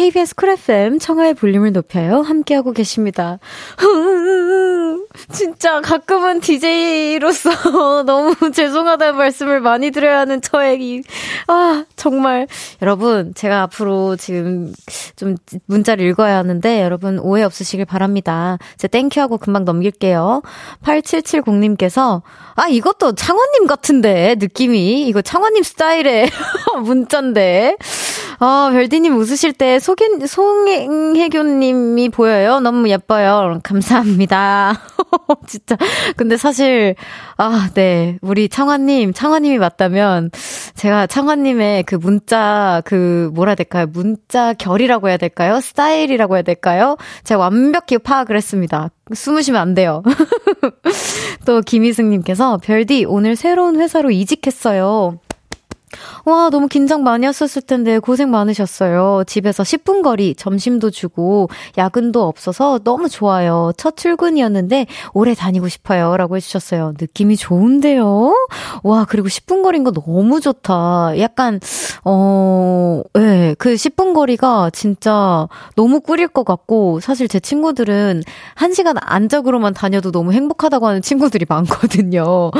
[0.00, 2.22] KBS 쿨 FM 청하의 볼륨을 높여요.
[2.22, 3.38] 함께하고 계십니다.
[5.30, 7.50] 진짜 가끔은 DJ로서
[8.06, 11.02] 너무 죄송하다는 말씀을 많이 드려야 하는 저에게.
[11.48, 12.46] 아, 정말.
[12.80, 14.72] 여러분, 제가 앞으로 지금
[15.16, 15.36] 좀
[15.66, 18.56] 문자를 읽어야 하는데 여러분 오해 없으시길 바랍니다.
[18.78, 20.40] 제 thank you하고 금방 넘길게요.
[20.82, 22.22] 8770님께서
[22.54, 25.06] 아, 이것도 창원님 같은데, 느낌이.
[25.08, 26.30] 이거 창원님 스타일의
[26.84, 27.76] 문자인데.
[28.42, 32.58] 아, 별디님 웃으실 때 소견, 송혜교님이 보여요.
[32.60, 33.60] 너무 예뻐요.
[33.62, 34.80] 감사합니다.
[35.46, 35.76] 진짜.
[36.16, 36.94] 근데 사실,
[37.36, 38.16] 아, 네.
[38.22, 40.30] 우리 창화님, 창화님이 맞다면,
[40.74, 43.86] 제가 창화님의 그 문자, 그, 뭐라 해야 될까요?
[43.92, 45.60] 문자 결이라고 해야 될까요?
[45.60, 46.96] 스타일이라고 해야 될까요?
[47.24, 48.88] 제가 완벽히 파악을 했습니다.
[49.12, 50.02] 숨으시면 안 돼요.
[51.44, 55.18] 또 김희승님께서, 별디, 오늘 새로운 회사로 이직했어요.
[56.24, 59.24] 와, 너무 긴장 많이 하셨을 텐데 고생 많으셨어요.
[59.26, 63.72] 집에서 10분 거리 점심도 주고 야근도 없어서 너무 좋아요.
[63.76, 66.16] 첫 출근이었는데 오래 다니고 싶어요.
[66.16, 66.94] 라고 해주셨어요.
[67.00, 68.34] 느낌이 좋은데요?
[68.82, 71.18] 와, 그리고 10분 거리인 거 너무 좋다.
[71.18, 71.60] 약간,
[72.04, 78.22] 어, 예, 네, 그 10분 거리가 진짜 너무 꿀일 것 같고 사실 제 친구들은
[78.56, 82.50] 1시간 안짝으로만 다녀도 너무 행복하다고 하는 친구들이 많거든요.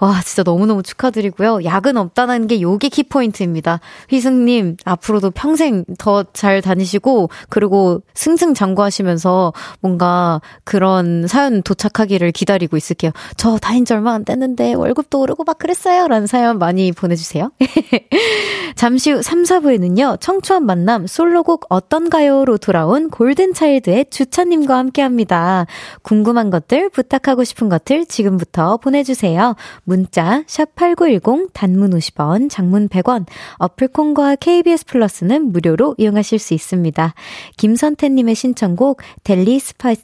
[0.00, 1.64] 와, 진짜 너무너무 축하드리고요.
[1.64, 3.80] 야근 없다는 게 요게 키포인트입니다.
[4.10, 13.10] 휘승님, 앞으로도 평생 더 잘 다니시고, 그리고 승승장구하시면서 뭔가 그런 사연 도착하기를 기다리고 있을게요.
[13.36, 16.06] 저 다닌 지 얼마 안 됐는데 월급도 오르고 막 그랬어요.
[16.08, 17.50] 라는 사연 많이 보내주세요.
[18.76, 25.66] 잠시 후 3, 4부에는요, 청초한 만남 솔로곡 어떤가요?로 돌아온 골든차일드의 주차님과 함께 합니다.
[26.02, 29.56] 궁금한 것들, 부탁하고 싶은 것들 지금부터 보내주세요.
[29.82, 37.14] 문자, 샵8910, 단문 50원, 장문 100원, 어플콘과 KBS 플러스는 무료로 이용하실 수 있습니다.
[37.56, 39.96] 김선태님의 신청곡, 델리 스파이,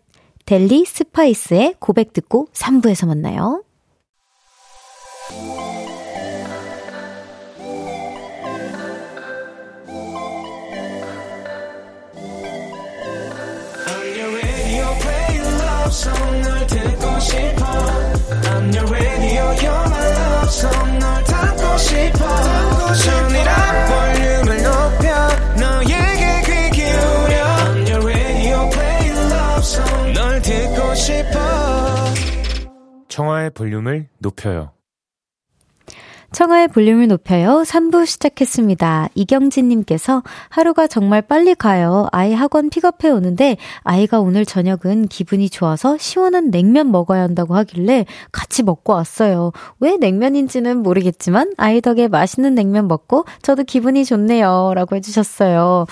[0.46, 3.63] 델리 스파이스의 고백 듣고 3부에서 만나요.
[33.09, 34.72] 청하의 볼륨을 높여요
[36.34, 37.62] 청하의 볼륨을 높여요.
[37.64, 39.08] 3부 시작했습니다.
[39.14, 42.08] 이경진님께서 하루가 정말 빨리 가요.
[42.10, 48.64] 아이 학원 픽업해 오는데 아이가 오늘 저녁은 기분이 좋아서 시원한 냉면 먹어야 한다고 하길래 같이
[48.64, 49.52] 먹고 왔어요.
[49.78, 54.72] 왜 냉면인지는 모르겠지만 아이 덕에 맛있는 냉면 먹고 저도 기분이 좋네요.
[54.74, 55.86] 라고 해주셨어요.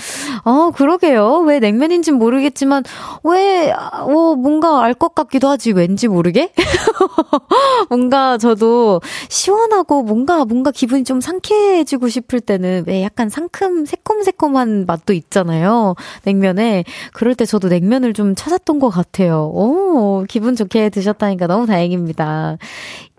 [0.44, 1.38] 어, 그러게요.
[1.46, 2.83] 왜 냉면인지는 모르겠지만
[3.22, 5.72] 왜, 어, 뭔가 알 것 같기도 하지.
[5.72, 6.52] 왠지 모르게?
[7.88, 14.87] 뭔가 저도 시원하고 뭔가 뭔가, 뭔가 기분이 좀 상쾌해지고 싶을 때는 왜 약간 상큼, 새콤새콤한
[14.87, 15.95] 맛도 있잖아요.
[16.25, 16.85] 냉면에.
[17.12, 19.51] 그럴 때 저도 냉면을 좀 찾았던 것 같아요.
[19.55, 22.57] 오, 기분 좋게 드셨다니까 너무 다행입니다.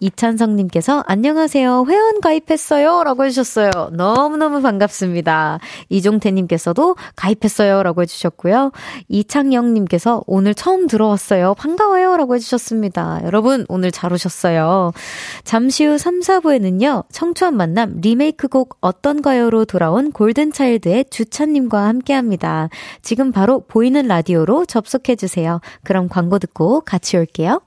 [0.04, 1.86] 이찬성님께서 안녕하세요.
[1.88, 3.04] 회원 가입했어요.
[3.06, 3.72] 라고 해주셨어요.
[3.94, 5.60] 너무너무 반갑습니다.
[5.88, 7.84] 이종태님께서도 가입했어요.
[7.84, 8.72] 라고 해주셨고요.
[9.08, 11.54] 이창영님께서 오늘 처음 들어왔어요.
[11.54, 12.18] 반가워요.
[12.18, 13.22] 라고 해주셨습니다.
[13.24, 14.92] 여러분, 오늘 잘 오셨어요.
[15.46, 17.06] 잠시 후 3, 4부에는요.
[17.10, 22.68] 청초한 만남 리메이크 곡 어떤가요로 돌아온 골든차일드의 주찬님과 함께 합니다.
[23.02, 25.62] 지금 바로 보이는 라디오로 접속해주세요.
[25.84, 27.62] 그럼 광고 듣고 같이 올게요.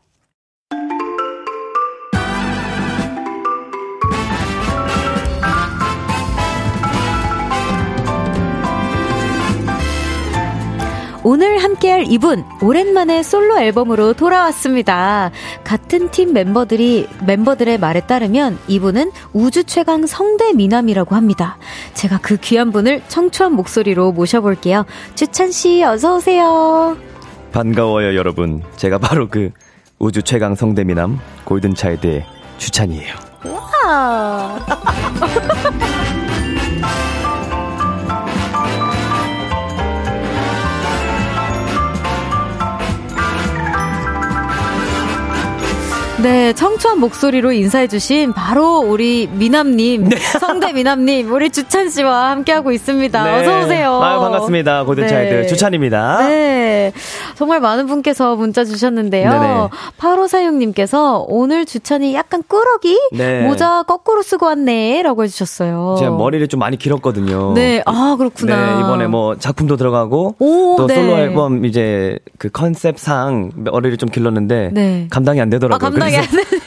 [11.28, 15.32] 오늘 함께할 이분 오랜만에 솔로 앨범으로 돌아왔습니다.
[15.64, 21.58] 같은 팀 멤버들이 멤버들의 말에 따르면 이분은 우주 최강 성대 미남이라고 합니다.
[21.94, 24.86] 제가 그 귀한 분을 청초한 목소리로 모셔볼게요.
[25.16, 26.96] 주찬 씨 어서 오세요.
[27.50, 28.62] 반가워요 여러분.
[28.76, 29.50] 제가 바로 그
[29.98, 32.24] 우주 최강 성대 미남 골든 차일드의
[32.58, 33.14] 주찬이에요.
[33.82, 34.64] 와.
[46.26, 50.16] 네, 청초한 목소리로 인사해주신 바로 우리 미남님, 네.
[50.40, 53.24] 성대 미남님, 우리 주찬 씨와 함께하고 있습니다.
[53.24, 53.40] 네.
[53.42, 54.02] 어서오세요.
[54.02, 54.82] 아유, 반갑습니다.
[54.86, 55.46] 고든차일드 네.
[55.46, 56.26] 주찬입니다.
[56.26, 56.92] 네.
[57.36, 59.30] 정말 많은 분께서 문자 주셨는데요.
[59.30, 59.68] 네네.
[60.00, 62.98] 8546님께서 오늘 주찬이 약간 꾸러기?
[63.12, 63.46] 네.
[63.46, 65.02] 모자 거꾸로 쓰고 왔네.
[65.02, 65.94] 라고 해주셨어요.
[66.00, 67.52] 제가 머리를 좀 많이 길었거든요.
[67.54, 68.56] 네, 아, 그렇구나.
[68.56, 70.96] 네, 이번에 뭐 작품도 들어가고 오, 또 네.
[70.96, 75.06] 솔로 앨범 이제 그 컨셉상 머리를 좀 길렀는데 네.
[75.08, 75.76] 감당이 안 되더라고요.
[75.76, 76.15] 아, 감당이 안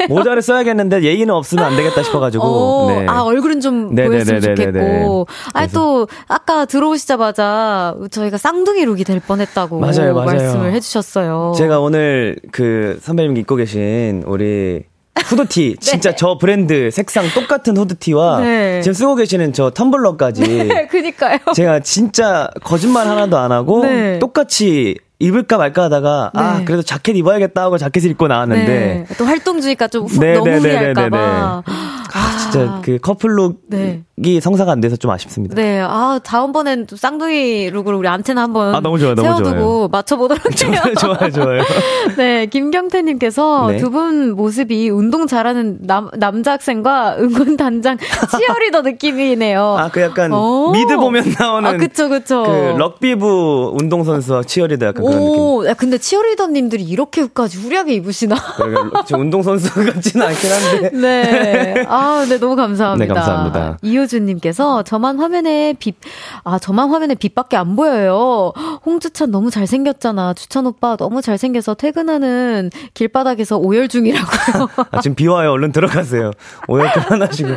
[0.09, 2.45] 모자를 써야겠는데 예의는 없으면 안 되겠다 싶어가지고.
[2.45, 3.05] 오, 네.
[3.07, 5.27] 아, 얼굴은 좀 보였으면 좋겠고.
[5.53, 9.79] 아니, 또, 아까 들어오시자마자 저희가 쌍둥이 룩이 될 뻔했다고.
[9.79, 10.25] 맞아요, 맞아요.
[10.25, 11.53] 말씀을 해주셨어요.
[11.57, 14.83] 제가 오늘 그 선배님 입고 계신 우리
[15.25, 15.79] 후드티 네.
[15.79, 18.81] 진짜 저 브랜드 색상 똑같은 후드티와 네.
[18.81, 21.37] 지금 쓰고 계시는 저 텀블러까지 네, 그니까요.
[21.53, 24.19] 제가 진짜 거짓말 하나도 안 하고 네.
[24.19, 26.47] 똑같이 입을까 말까 하다가 아, 네.
[26.61, 29.15] 아 그래도 자켓 입어야겠다 하고 자켓을 입고 나왔는데 네.
[29.17, 31.98] 또 활동주의가 좀 후, 네, 너무 무리할까봐 아,
[32.51, 34.39] 진짜 그 커플룩이 네.
[34.41, 35.55] 성사가 안 돼서 좀 아쉽습니다.
[35.55, 39.87] 네, 아 다음번엔 또 쌍둥이 룩으로 우리 안테나 한번 아, 너무 좋아요, 너무 세워두고 좋아요.
[39.89, 40.81] 맞춰보도록 해요.
[40.99, 41.61] 좋아요, 좋아요.
[42.17, 43.77] 네, 김경태님께서 네.
[43.77, 47.97] 두분 모습이 운동 잘하는 남 남자 학생과 응원 단장
[48.37, 49.77] 치어리더 느낌이네요.
[49.77, 50.71] 아, 그 약간 오.
[50.71, 52.43] 미드 보면 나오는 아, 그쵸, 그쵸.
[52.43, 55.67] 그 럭비부 운동 선수와 치어리더 약간 그런 느낌.
[55.69, 58.35] 야, 근데 치어리더님들이 이렇게까지 후리하게 입으시나?
[59.05, 60.89] 지금 운동 선수 같지는 않긴 한데.
[60.91, 61.85] 네.
[61.87, 63.05] 아, 네, 너무 감사합니다.
[63.05, 63.77] 네, 감사합니다.
[63.81, 65.95] 이효준님께서 저만 화면에 빛,
[66.43, 68.53] 아, 저만 화면에 빛밖에 안 보여요.
[68.85, 70.33] 홍주찬 너무 잘생겼잖아.
[70.33, 74.69] 주찬 오빠 너무 잘생겨서 퇴근하는 길바닥에서 오열 중이라고요.
[74.91, 75.51] 아, 지금 비 와요.
[75.51, 76.31] 얼른 들어가세요.
[76.67, 77.49] 오열 그만하시고.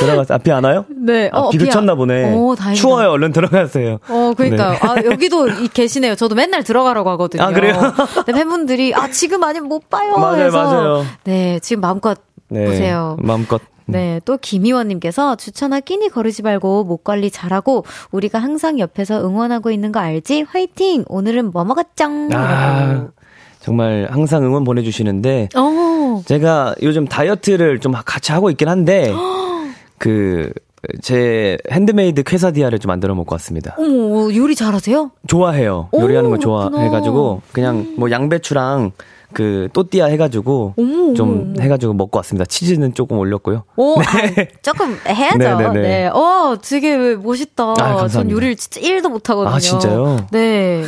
[0.00, 0.34] 들어가세요.
[0.34, 0.84] 아, 비안 와요?
[0.88, 1.30] 네.
[1.32, 2.32] 아, 어, 비 그쳤나 보네.
[2.34, 2.80] 오, 다행이다.
[2.80, 3.10] 추워요.
[3.10, 3.98] 얼른 들어가세요.
[4.08, 4.72] 어, 그러니까요.
[4.72, 4.78] 네.
[4.82, 6.14] 아, 여기도 계시네요.
[6.14, 7.42] 저도 맨날 들어가라고 하거든요.
[7.42, 7.74] 아, 그래요?
[8.26, 10.16] 네, 팬분들이, 아, 지금 아니면 못 봐요.
[10.16, 10.56] 맞아요, 해서.
[10.64, 11.04] 맞아요.
[11.24, 13.16] 네, 지금 마음껏 네, 보세요.
[13.20, 13.60] 마음껏.
[13.88, 19.92] 네, 또 김희원님께서 추천아 끼니 거르지 말고 목 관리 잘하고 우리가 항상 옆에서 응원하고 있는
[19.92, 20.42] 거 알지?
[20.42, 21.04] 화이팅!
[21.08, 22.28] 오늘은 뭐 먹었쩡?
[22.34, 23.08] 아,
[23.60, 25.58] 정말 항상 응원 보내주시는데 오.
[25.58, 26.22] 어.
[26.26, 29.12] 제가 요즘 다이어트를 좀 같이 하고 있긴 한데
[29.98, 30.52] 그
[31.02, 33.74] 제 핸드메이드 퀘사디아를 좀 만들어 먹고 왔습니다.
[33.78, 35.10] 어머, 요리 잘하세요?
[35.26, 35.88] 좋아해요.
[35.94, 38.92] 요리하는 거 좋아해가지고 그냥 뭐 양배추랑
[39.32, 41.14] 그 또띠아 해가지고 오.
[41.14, 42.44] 좀 해가지고 먹고 왔습니다.
[42.46, 43.64] 치즈는 조금 올렸고요.
[43.76, 44.04] 오, 네.
[44.06, 45.38] 아, 조금 해야죠.
[45.38, 45.68] 네네네.
[45.68, 45.80] 네, 네.
[45.80, 46.06] 네.
[46.08, 47.74] 어, 되게 멋있다.
[47.78, 49.54] 아, 전 요리를 진짜 1도 못하거든요.
[49.54, 50.26] 아, 진짜요?
[50.30, 50.82] 네.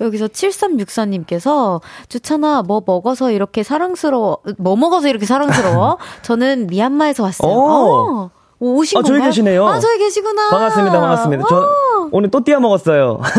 [0.00, 5.98] 여기서 7364님께서 주찬아, 뭐 먹어서 이렇게 사랑스러워, 뭐 먹어서 이렇게 사랑스러워?
[6.22, 7.52] 저는 미얀마에서 왔어요.
[7.52, 8.30] 어.
[8.60, 9.66] 오신 아, 저희 계시네요.
[9.66, 10.48] 아, 저희 계시구나.
[10.50, 11.44] 반갑습니다, 반갑습니다.
[11.48, 11.68] 저
[12.12, 13.20] 오늘 또띠아 먹었어요.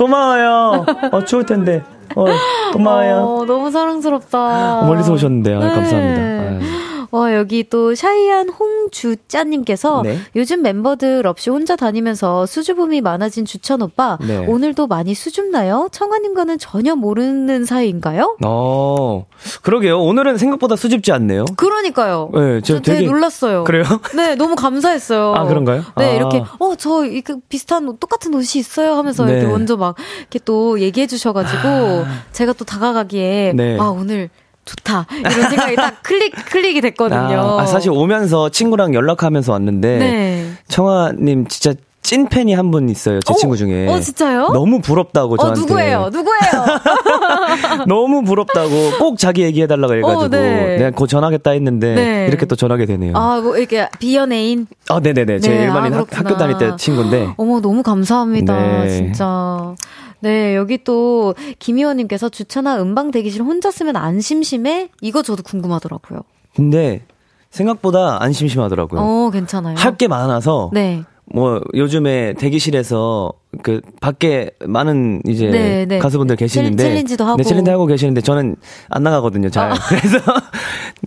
[0.00, 0.86] 고마워요.
[1.12, 1.82] 어, 추울 텐데.
[2.16, 2.24] 어,
[2.72, 3.16] 고마워요.
[3.16, 4.82] 어, 너무 사랑스럽다.
[4.86, 5.60] 멀리서 오셨는데요.
[5.60, 5.68] 네.
[5.68, 6.20] 감사합니다.
[6.22, 6.89] 아유.
[7.10, 10.18] 와, 여기 또 샤이한 홍주짜님께서 네.
[10.36, 14.16] 요즘 멤버들 없이 혼자 다니면서 수줍음이 많아진 주천 오빠.
[14.20, 14.46] 네.
[14.46, 15.88] 오늘도 많이 수줍나요?
[15.90, 18.36] 청아님과는 전혀 모르는 사이인가요?
[18.44, 19.26] 어,
[19.62, 20.00] 그러게요.
[20.00, 21.46] 오늘은 생각보다 수줍지 않네요.
[21.56, 22.30] 그러니까요.
[22.32, 23.64] 네, 저 되게, 되게 놀랐어요.
[23.64, 23.84] 그래요?
[24.14, 25.34] 네, 너무 감사했어요.
[25.34, 25.82] 아, 그런가요?
[25.96, 26.14] 네, 아.
[26.14, 29.32] 이렇게, 어, 저, 이그 비슷한 옷, 똑같은 옷이 있어요 하면서 네.
[29.32, 32.22] 이렇게 먼저 막, 이렇게 또 얘기해 주셔가지고, 아.
[32.32, 33.78] 제가 또 다가가기에, 네.
[33.80, 34.30] 아, 오늘,
[34.64, 35.06] 좋다.
[35.18, 37.18] 이런 생각이 딱 클릭, 클릭이 됐거든요.
[37.58, 39.98] 아, 아, 사실 오면서 친구랑 연락하면서 왔는데.
[39.98, 40.50] 네.
[40.68, 43.20] 청아님 진짜 찐 팬이 한 분 있어요.
[43.20, 43.36] 제 오, 어?
[43.36, 43.86] 친구 중에.
[43.88, 44.48] 어, 진짜요?
[44.52, 45.60] 너무 부럽다고 어, 저한테.
[45.60, 46.10] 어, 누구예요?
[46.10, 47.84] 누구예요?
[47.86, 48.68] 너무 부럽다고
[48.98, 50.20] 꼭 자기 얘기해달라고 해가지고.
[50.20, 50.76] 어, 네.
[50.78, 51.94] 내가 곧 전화하겠다 했는데.
[51.94, 52.26] 네.
[52.28, 53.12] 이렇게 또 전화하게 되네요.
[53.16, 54.66] 아, 뭐, 이렇게 비연예인?
[54.88, 55.40] 아, 네네네.
[55.40, 57.34] 제 네, 일반인 아, 학, 교 다닐 때 친구인데.
[57.36, 58.82] 어머, 너무 감사합니다.
[58.84, 58.88] 네.
[58.88, 59.74] 진짜.
[60.20, 64.88] 네, 여기 또 김희원님께서 주차나 음방 대기실 혼자 쓰면 안 심심해?
[65.00, 66.20] 이거 저도 궁금하더라고요.
[66.54, 67.02] 근데
[67.50, 69.00] 생각보다 안 심심하더라고요.
[69.00, 69.76] 어, 괜찮아요.
[69.76, 70.70] 할 게 많아서.
[70.72, 71.02] 네.
[71.32, 75.98] 뭐 요즘에 대기실에서 그 밖에 많은 이제 네, 네.
[76.00, 78.56] 가수분들 계시는데 챌린지도 하고 네, 챌린지 하고 계시는데 저는
[78.88, 79.74] 안 나가거든요 잘 아.
[79.88, 80.18] 그래서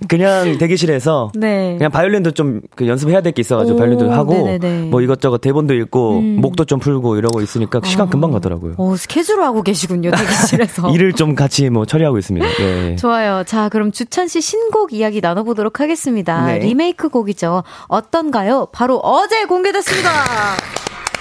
[0.08, 1.76] 그냥 대기실에서 네.
[1.78, 4.90] 그냥 바이올린도 좀 그 연습해야 될 게 있어가지고 오, 바이올린도 하고 네네네.
[4.90, 6.38] 뭐 이것저것 대본도 읽고 음.
[6.42, 7.88] 목도 좀 풀고 이러고 있으니까 아.
[7.88, 8.76] 시간 금방 가더라고요.
[8.78, 12.46] 오 스케줄 하고 계시군요 대기실에서 일을 좀 같이 뭐 처리하고 있습니다.
[12.58, 12.96] 네.
[12.96, 13.44] 좋아요.
[13.46, 16.46] 자 그럼 주찬 씨 신곡 이야기 나눠보도록 하겠습니다.
[16.46, 16.60] 네.
[16.60, 17.64] 리메이크 곡이죠.
[17.88, 18.68] 어떤가요?
[18.72, 20.10] 바로 어제 공개됐습니다.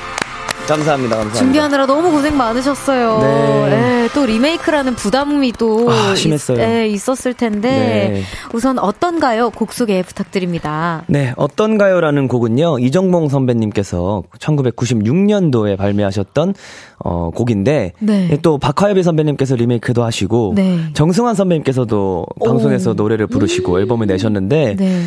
[0.67, 1.39] 감사합니다, 감사합니다.
[1.39, 3.19] 준비하느라 너무 고생 많으셨어요.
[3.21, 4.03] 네.
[4.03, 6.57] 네또 리메이크라는 부담이 또 아, 심했어요.
[6.57, 8.23] 있, 네, 있었을 텐데 네.
[8.53, 9.51] 우선 어떤가요?
[9.51, 11.03] 곡 소개 부탁드립니다.
[11.07, 16.55] 네, 어떤가요라는 곡은요 이정봉 선배님께서 1996년도에 발매하셨던
[16.99, 18.39] 어, 곡인데 네.
[18.43, 20.79] 또 박화엽이 선배님께서 리메이크도 하시고 네.
[20.95, 22.95] 정승환 선배님께서도 방송에서 오.
[22.95, 23.81] 노래를 부르시고 음.
[23.81, 24.77] 앨범을 내셨는데.
[24.77, 25.03] 네.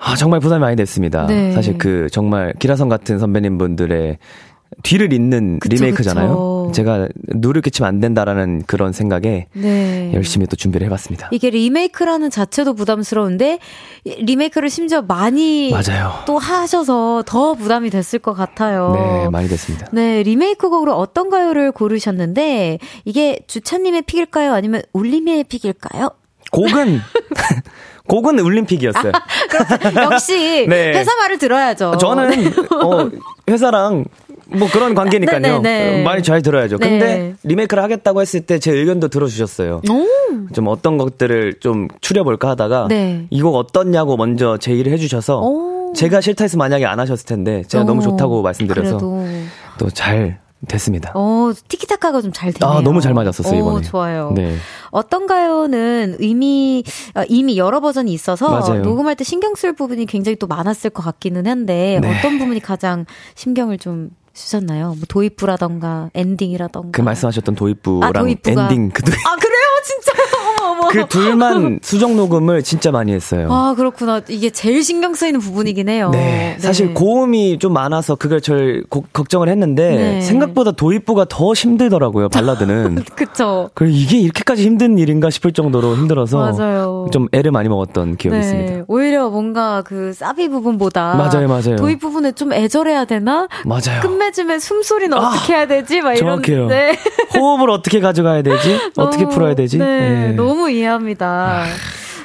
[0.00, 1.26] 아, 정말 부담이 많이 됐습니다.
[1.26, 1.50] 네.
[1.50, 4.18] 사실 그 정말 기라성 같은 선배님 분들의
[4.82, 6.28] 뒤를 잇는 그쵸, 리메이크잖아요.
[6.28, 6.72] 그쵸.
[6.74, 10.12] 제가 누를 끼치면 안 된다라는 그런 생각에 네.
[10.14, 11.28] 열심히 또 준비를 해봤습니다.
[11.32, 13.58] 이게 리메이크라는 자체도 부담스러운데
[14.04, 16.12] 리메이크를 심지어 많이 맞아요.
[16.26, 18.92] 또 하셔서 더 부담이 됐을 것 같아요.
[18.94, 19.86] 네, 많이 됐습니다.
[19.92, 24.52] 네, 리메이크 곡으로 어떤 가요를 고르셨는데 이게 주차님의 픽일까요?
[24.52, 26.10] 아니면 울림의 픽일까요?
[26.52, 27.00] 곡은
[28.08, 29.12] 곡은 울림픽이었어요.
[29.14, 30.00] 아, 그렇죠.
[30.00, 30.92] 역시 네.
[30.94, 31.98] 회사 말을 들어야죠.
[31.98, 32.52] 저는
[32.82, 33.10] 어,
[33.48, 34.04] 회사랑
[34.50, 35.40] 뭐 그런 관계니까요.
[35.40, 35.60] 네네네.
[35.62, 36.02] 네, 네.
[36.02, 36.78] 많이 잘 들어야죠.
[36.78, 36.88] 네.
[36.88, 39.82] 근데 리메이크를 하겠다고 했을 때 제 의견도 들어주셨어요.
[39.90, 40.52] 오.
[40.54, 43.26] 좀 어떤 것들을 좀 추려볼까 하다가 네.
[43.30, 45.92] 이곡 어떻냐고 먼저 제의를 해주셔서 오.
[45.94, 47.86] 제가 싫다 해서 만약에 안 하셨을 텐데 제가 오.
[47.86, 51.12] 너무 좋다고 말씀드려서 또 잘 됐습니다.
[51.14, 52.78] 어, 티키타카가 좀 잘 되네요.
[52.78, 53.82] 아, 너무 잘 맞았었어요, 이번에.
[53.82, 54.32] 좋아요.
[54.34, 54.56] 네.
[54.90, 56.82] 어떤가요는 이미,
[57.14, 58.82] 어, 이미 여러 버전이 있어서 맞아요.
[58.82, 62.18] 녹음할 때 신경 쓸 부분이 굉장히 또 많았을 것 같기는 한데 네.
[62.18, 64.94] 어떤 부분이 가장 신경을 좀 쓰셨나요?
[64.94, 66.90] 뭐 도입부라던가 엔딩이라던가.
[66.92, 68.28] 그 말씀하셨던 도입부랑 아.
[68.28, 69.58] 엔딩 그아 그래요?
[69.84, 70.12] 진짜?
[70.90, 73.48] 그 둘만 수정 녹음을 진짜 많이 했어요.
[73.50, 74.20] 아, 그렇구나.
[74.28, 76.10] 이게 제일 신경 쓰이는 부분이긴 해요.
[76.12, 76.18] 네.
[76.18, 76.56] 네.
[76.58, 80.20] 사실 고음이 좀 많아서 그걸 절 고, 걱정을 했는데 네.
[80.20, 83.04] 생각보다 도입부가 더 힘들더라고요, 발라드는.
[83.14, 83.70] 그쵸.
[83.74, 87.06] 그리고 이게 이렇게까지 힘든 일인가 싶을 정도로 힘들어서 맞아요.
[87.12, 88.40] 좀 애를 많이 먹었던 기억이 네.
[88.40, 88.84] 있습니다.
[88.88, 91.76] 오히려 뭔가 그 사비 부분보다 맞아요, 맞아요.
[91.76, 93.48] 도입 부분에 좀 애절해야 되나?
[93.64, 94.00] 맞아요.
[94.02, 96.00] 끝맺음에 숨소리는 아, 어떻게 해야 되지?
[96.00, 96.56] 막 정확해요.
[96.56, 96.96] 이런 네.
[97.38, 98.78] 호흡을 어떻게 가져가야 되지?
[98.96, 99.78] 어떻게 풀어야 되지?
[99.78, 100.32] 네.
[100.32, 101.64] 너무 이해합니다.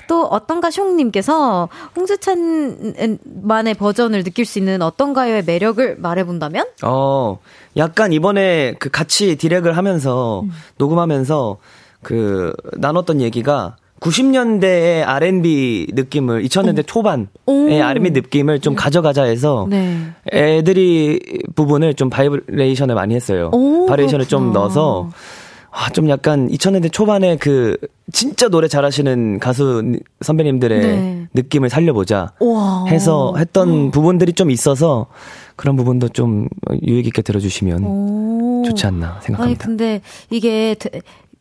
[0.07, 6.65] 또 어떤가 숑님께서 홍주찬만의 버전을 느낄 수 있는 어떤가요의 매력을 말해본다면?
[6.83, 7.39] 어,
[7.77, 10.51] 약간 이번에 그 같이 디렉을 하면서 음.
[10.77, 11.57] 녹음하면서
[12.01, 16.83] 그 나눴던 얘기가 90년대의 R&B 느낌을 2000년대 오.
[16.83, 17.81] 초반의 오.
[17.81, 18.81] R&B 느낌을 좀 네.
[18.81, 20.11] 가져가자 해서 네.
[20.31, 21.19] 애드립
[21.55, 23.49] 부분을 좀 바이브레이션을 많이 했어요.
[23.53, 25.09] 오, 바이브레이션을 좀 넣어서
[25.75, 27.77] 아, 좀 약간 2000년대 초반에 그
[28.11, 31.27] 진짜 노래 잘하시는 가수 선배님들의 네.
[31.33, 32.85] 느낌을 살려보자 우와.
[32.85, 33.91] 해서 했던 오.
[33.91, 35.07] 부분들이 좀 있어서
[35.55, 36.47] 그런 부분도 좀
[36.83, 38.63] 유의 있게 들어주시면 오.
[38.65, 39.43] 좋지 않나 생각합니다.
[39.43, 40.75] 아니 근데 이게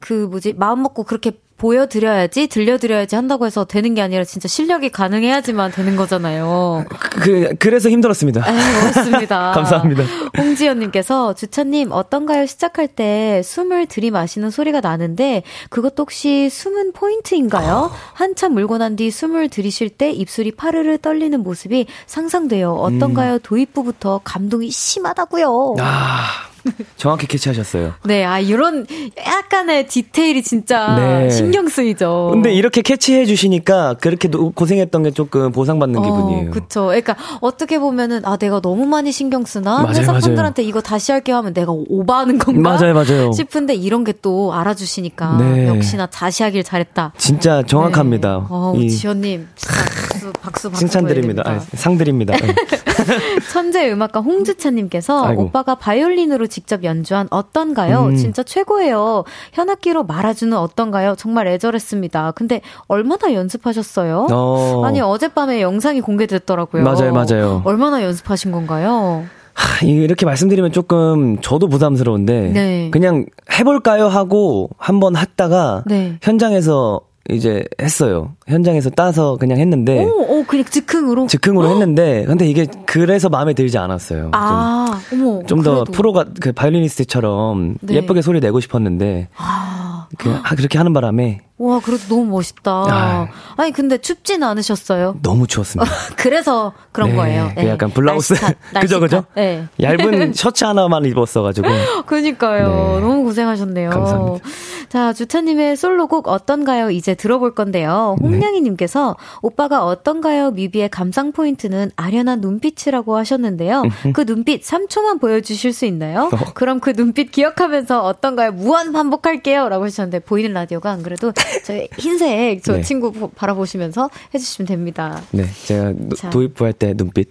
[0.01, 1.33] 그 뭐지 마음 먹고 그렇게
[1.63, 6.85] 보여드려야지, 들려드려야지 한다고 해서 되는 게 아니라 진짜 실력이 가능해야지만 되는 거잖아요.
[7.23, 8.45] 그, 그래서 힘들었습니다.
[8.51, 9.53] 에이, 어렵습니다.
[9.55, 10.03] 감사합니다.
[10.37, 12.47] 홍지연님께서 주차님 어떤가요?
[12.47, 17.75] 시작할 때 숨을 들이마시는 소리가 나는데 그것도 혹시 숨은 포인트인가요?
[17.75, 17.91] 어.
[18.15, 22.73] 한참 물고 난 뒤 숨을 들이쉴 때 입술이 파르르 떨리는 모습이 상상돼요.
[22.73, 23.35] 어떤가요?
[23.35, 23.39] 음.
[23.43, 25.77] 도입부부터 감동이 심하다고요.
[25.79, 26.52] 아.
[26.97, 27.95] 정확히 캐치하셨어요.
[28.05, 28.87] 네, 아, 이런
[29.19, 31.31] 약간의 디테일이 진짜 네.
[31.31, 32.31] 신경 쓰이죠.
[32.33, 36.51] 근데 이렇게 캐치해 주시니까 그렇게 고생했던 게 조금 보상받는 어, 기분이에요.
[36.53, 36.87] 그쵸.
[36.87, 39.83] 그러니까 어떻게 보면은, 아, 내가 너무 많이 신경 쓰나?
[39.83, 42.79] 맞아요, 회사 분들한테 이거 다시 할게 하면 내가 오버하는 건가?
[42.79, 43.33] 맞아요, 맞아요.
[43.33, 45.69] 싶은데 이런 게 또 알아주시니까 네.
[45.69, 47.13] 역시나 다시 하길 잘했다.
[47.19, 48.39] 진짜 정확합니다.
[48.39, 48.47] 네.
[48.49, 48.89] 어, 이...
[48.91, 50.81] 지현님, 박수, 박수, 박수.
[50.81, 51.43] 칭찬드립니다.
[51.45, 52.35] 아, 상드립니다.
[53.07, 53.41] 네.
[53.41, 55.43] 선재 음악가 홍주찬님께서 아이고.
[55.45, 58.07] 오빠가 바이올린으로 직접 연주한 어떤가요?
[58.07, 58.17] 음.
[58.17, 59.25] 진짜 최고예요.
[59.53, 61.15] 현악기로 말아주는 어떤가요?
[61.17, 62.33] 정말 애절했습니다.
[62.33, 64.27] 근데 얼마나 연습하셨어요?
[64.31, 64.83] 어.
[64.85, 66.83] 아니 어젯밤에 영상이 공개됐더라고요.
[66.83, 67.63] 맞아요, 맞아요.
[67.65, 69.25] 얼마나 연습하신 건가요?
[69.55, 72.91] 하, 이렇게 말씀드리면 조금 저도 부담스러운데 네.
[72.91, 76.17] 그냥 해볼까요 하고 한번 했다가 네.
[76.23, 77.01] 현장에서
[77.31, 78.35] 이제 했어요.
[78.49, 80.05] 현장에서 따서 그냥 했는데.
[80.05, 81.27] 오, 오 그냥 즉흥으로?
[81.29, 84.31] 즉흥으로 했는데, 근데 이게 그래서 마음에 들지 않았어요.
[84.33, 85.47] 아, 좀, 어머.
[85.47, 87.95] 좀더 프로가, 그 바이올리니스트처럼 네.
[87.95, 90.09] 예쁘게 소리 내고 싶었는데, 아.
[90.19, 92.71] 그냥 그렇게 하는 바람에 와, 그래도 너무 멋있다.
[92.73, 93.29] 아.
[93.57, 95.19] 아니, 근데 춥진 않으셨어요?
[95.23, 95.91] 너무 추웠습니다.
[96.17, 97.53] 그래서 그런 네, 거예요.
[97.55, 97.69] 그 네.
[97.69, 98.35] 약간 블라우스.
[98.81, 99.25] 그죠, 그죠?
[99.37, 99.69] 네.
[99.81, 101.69] 얇은 셔츠 하나만 입었어가지고.
[102.07, 102.69] 그니까요.
[102.69, 103.01] 네.
[103.01, 103.91] 너무 고생하셨네요.
[103.91, 104.45] 감사합니다.
[104.89, 106.91] 자, 주차님의 솔로곡 어떤가요?
[106.91, 108.17] 이제 들어볼 건데요.
[108.21, 108.29] 네.
[108.29, 110.51] 홍냥이님께서 오빠가 어떤가요?
[110.51, 113.85] 뮤비의 감상 포인트는 아련한 눈빛이라고 하셨는데요.
[114.13, 116.29] 그 눈빛 3초만 보여주실 수 있나요?
[116.33, 116.53] 어.
[116.55, 118.53] 그럼 그 눈빛 기억하면서 어떤가요?
[118.53, 119.69] 무한 반복할게요.
[119.69, 121.33] 라고 하셨는데 보이는 라디오가 안 그래도
[121.65, 122.83] 저 흰색 저 네.
[122.83, 125.23] 친구 바라보시면서 해주시면 됩니다.
[125.33, 126.31] 네, 제가 자.
[126.31, 127.31] 도입부 할 때 눈빛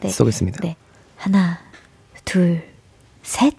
[0.00, 0.08] 네.
[0.10, 0.60] 쏘겠습니다.
[0.62, 0.76] 네,
[1.16, 1.58] 하나,
[2.24, 2.62] 둘,
[3.22, 3.54] 셋.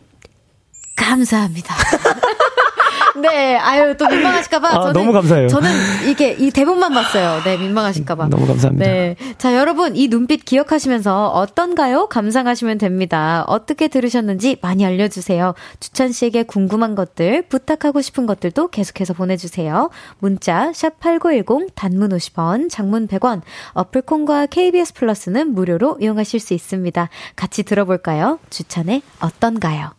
[0.95, 1.75] 감사합니다.
[3.15, 4.67] 네, 아유 또 민망하실까봐.
[4.67, 5.47] 아, 저는, 너무 감사해요.
[5.47, 5.69] 저는
[6.09, 7.41] 이게 이 대본만 봤어요.
[7.43, 8.27] 네, 민망하실까봐.
[8.29, 8.85] 너무 감사합니다.
[8.85, 12.07] 네, 자 여러분 이 눈빛 기억하시면서 어떤가요?
[12.07, 13.43] 감상하시면 됩니다.
[13.47, 15.53] 어떻게 들으셨는지 많이 알려주세요.
[15.79, 19.89] 주찬 씨에게 궁금한 것들, 부탁하고 싶은 것들도 계속해서 보내주세요.
[20.19, 23.41] 문자 샵 #8910 단문 50원, 장문 100원.
[23.73, 27.09] 어플 콘과 KBS 플러스는 무료로 이용하실 수 있습니다.
[27.35, 28.39] 같이 들어볼까요?
[28.49, 29.91] 주찬의 어떤가요?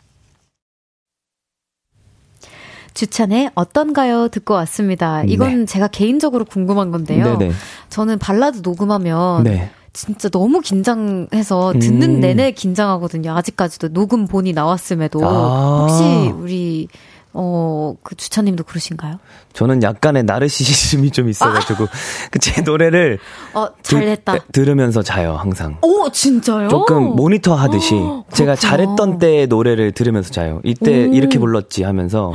[2.95, 4.29] 주찬의 어떤가요?
[4.29, 5.23] 듣고 왔습니다.
[5.23, 5.65] 이건 네.
[5.65, 7.37] 제가 개인적으로 궁금한 건데요.
[7.37, 7.53] 네네.
[7.89, 9.69] 저는 발라드 녹음하면 네.
[9.93, 12.19] 진짜 너무 긴장해서 듣는 음.
[12.21, 13.33] 내내 긴장하거든요.
[13.35, 15.81] 아직까지도 녹음 본이 나왔음에도 아.
[15.81, 16.87] 혹시 우리
[17.33, 19.19] 어, 그 주차님도 그러신가요?
[19.55, 21.87] 저는 약간의 나르시시즘이 좀 있어가지고, 아!
[22.31, 23.19] 그제 노래를.
[23.53, 24.33] 어, 잘했다.
[24.33, 25.77] 들, 들으면서 자요, 항상.
[25.81, 26.67] 오, 진짜요?
[26.67, 27.95] 조금 모니터 하듯이.
[28.31, 30.59] 제가 잘했던 때의 노래를 들으면서 자요.
[30.63, 31.13] 이때 오.
[31.13, 32.31] 이렇게 불렀지 하면서.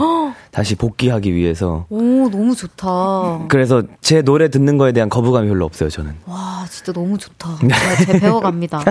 [0.50, 1.86] 다시 복귀하기 위해서.
[1.90, 3.46] 오, 너무 좋다.
[3.48, 6.16] 그래서 제 노래 듣는 거에 대한 거부감이 별로 없어요, 저는.
[6.26, 7.50] 와, 진짜 너무 좋다.
[8.06, 8.82] 제 배워갑니다.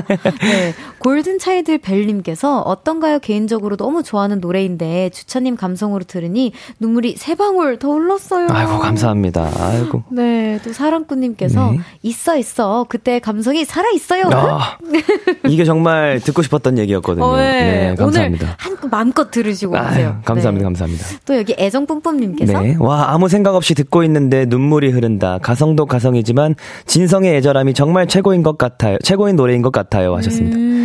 [0.41, 0.73] 네.
[0.99, 3.19] 골든 차이드 벨님께서 어떤가요?
[3.19, 8.47] 개인적으로 너무 좋아하는 노래인데 주차님 감성으로 들으니 눈물이 세 방울 더 흘 렀어요.
[8.49, 9.49] 아이고, 감사합니다.
[9.59, 10.03] 아이고.
[10.09, 10.59] 네.
[10.63, 11.80] 또 사랑꾼님께서 네.
[12.03, 12.86] 있어, 있어.
[12.88, 14.30] 그때 감성이 살아 있어요.
[14.32, 14.78] 아,
[15.47, 17.26] 이게 정말 듣고 싶었던 얘기였거든요.
[17.26, 17.89] 어, 네.
[17.89, 17.95] 네.
[17.95, 18.45] 감사합니다.
[18.45, 20.20] 오늘 한 마음껏 들으시고 가세요.
[20.24, 20.59] 감사합니다.
[20.59, 20.63] 네.
[20.63, 21.05] 감사합니다.
[21.26, 22.76] 또 여기 여기 애정뿜뿜님께서 네.
[22.80, 25.39] 와 아무 생각 없이 듣고 있는데 눈물이 흐른다.
[25.41, 26.55] 가성도 가성이지만
[26.86, 28.97] 진성의 애절함이 정말 최고인 것 같아요.
[29.03, 30.15] 최고인 노래인 것 같아요.
[30.15, 30.57] 하셨습니다.
[30.57, 30.78] 음.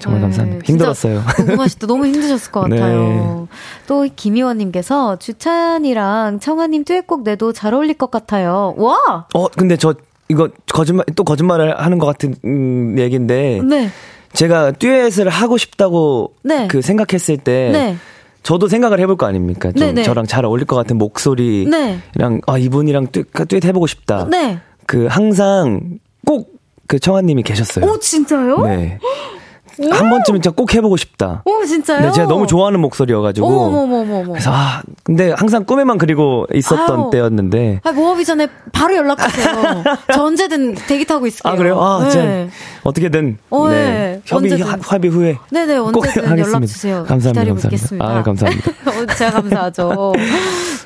[0.00, 0.22] 하, 정말 네.
[0.22, 0.64] 감사합니다.
[0.64, 1.22] 힘들었어요.
[1.36, 1.86] 궁금하시다.
[1.86, 2.78] 너무 힘드셨을 것 네.
[2.78, 3.48] 같아요.
[3.50, 3.56] 네.
[3.86, 8.74] 또 김희원님께서 주찬이랑 청아님 듀엣곡 내도 잘 어울릴 것 같아요.
[8.76, 9.26] 와.
[9.34, 9.94] 어 근데 저
[10.28, 13.60] 이거 거짓말 또 거짓말을 하는 것 같은 음, 얘기인데.
[13.64, 13.90] 네.
[14.32, 16.68] 제가 듀엣을 하고 싶다고 네.
[16.68, 17.96] 그 생각했을 때 네.
[18.44, 19.72] 저도 생각을 해볼 거 아닙니까?
[19.72, 20.04] 좀 네네.
[20.04, 22.40] 저랑 잘 어울릴 것 같은 목소리랑 네.
[22.46, 24.28] 아 이분이랑 듀엣, 듀엣 해보고 싶다.
[24.30, 24.60] 네.
[24.86, 27.84] 그 항상 꼭 그 청아님이 계셨어요.
[27.86, 28.62] 오 진짜요?
[28.64, 28.98] 네.
[29.90, 31.42] 한 번쯤은 진짜 꼭 해보고 싶다.
[31.44, 32.00] 오, 진짜요?
[32.00, 33.46] 네, 제가 너무 좋아하는 목소리여가지고.
[33.46, 34.32] 어머머머머.
[34.32, 37.10] 그래서, 아, 근데 항상 꿈에만 그리고 있었던 아유.
[37.12, 37.80] 때였는데.
[37.84, 39.82] 아, 모업이 전에 바로 연락 주세요.
[40.12, 41.52] 저 언제든 대기 타고 있을게요.
[41.52, 41.80] 아, 그래요?
[41.80, 42.10] 아, 네.
[42.10, 42.50] 진
[42.84, 43.38] 어떻게든.
[43.50, 43.74] 어, 네.
[43.74, 44.20] 네.
[44.24, 44.80] 협의, 언제든.
[44.82, 45.38] 합의 후에.
[45.50, 47.04] 네네, 언제든 연락 주세요.
[47.06, 47.30] 감사합니다.
[47.42, 48.04] 기다려보겠습니다.
[48.04, 48.70] 아, 감사합니다.
[48.90, 50.12] 어, 제가 감사하죠.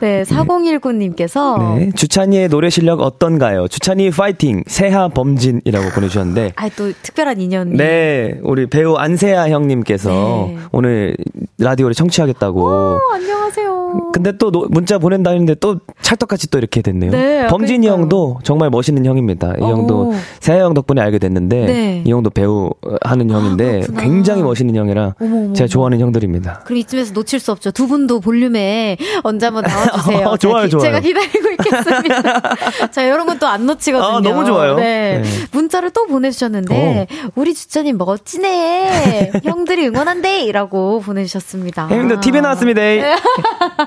[0.00, 1.78] 네, 4019님께서.
[1.78, 3.68] 네, 주찬이의 노래 실력 어떤가요?
[3.68, 6.52] 주찬이 파이팅, 세하 범진이라고 보내주셨는데.
[6.56, 7.76] 아, 또 특별한 인연이.
[7.76, 10.10] 네, 우리 배우 배우 안세아 형님께서
[10.46, 10.58] 네.
[10.70, 11.16] 오늘
[11.58, 12.60] 라디오를 청취하겠다고.
[12.62, 13.63] 오, 안녕하세요.
[14.12, 17.10] 근데 또 문자 보낸다 했는데 또 찰떡같이 또 이렇게 됐네요.
[17.10, 18.02] 네, 범진이 그러니까요.
[18.02, 19.54] 형도 정말 멋있는 형입니다.
[19.58, 22.02] 이 형도 세아 형 덕분에 알게 됐는데 네.
[22.04, 22.70] 이 형도 배우
[23.02, 25.52] 하는 형인데 아, 굉장히 멋있는 형이라 어머머머.
[25.54, 26.60] 제가 좋아하는 형들입니다.
[26.64, 27.70] 그럼 이쯤에서 놓칠 수 없죠.
[27.72, 30.26] 두 분도 볼륨에 언제 한번 나와주세요.
[30.28, 30.82] 어, 좋아요, 좋아요.
[30.82, 32.56] 제가 기다리고 있겠습니다.
[32.90, 34.16] 자, 이런 건 또 안 놓치거든요.
[34.16, 34.76] 아, 너무 좋아요.
[34.76, 35.20] 네.
[35.22, 35.28] 네.
[35.52, 37.30] 문자를 또 보내주셨는데 오.
[37.40, 39.32] 우리 주자님 멋지네.
[39.44, 40.50] 형들이 응원한대!
[40.52, 41.88] 라고 보내주셨습니다.
[41.88, 42.80] 형님들 TV에 나왔습니다.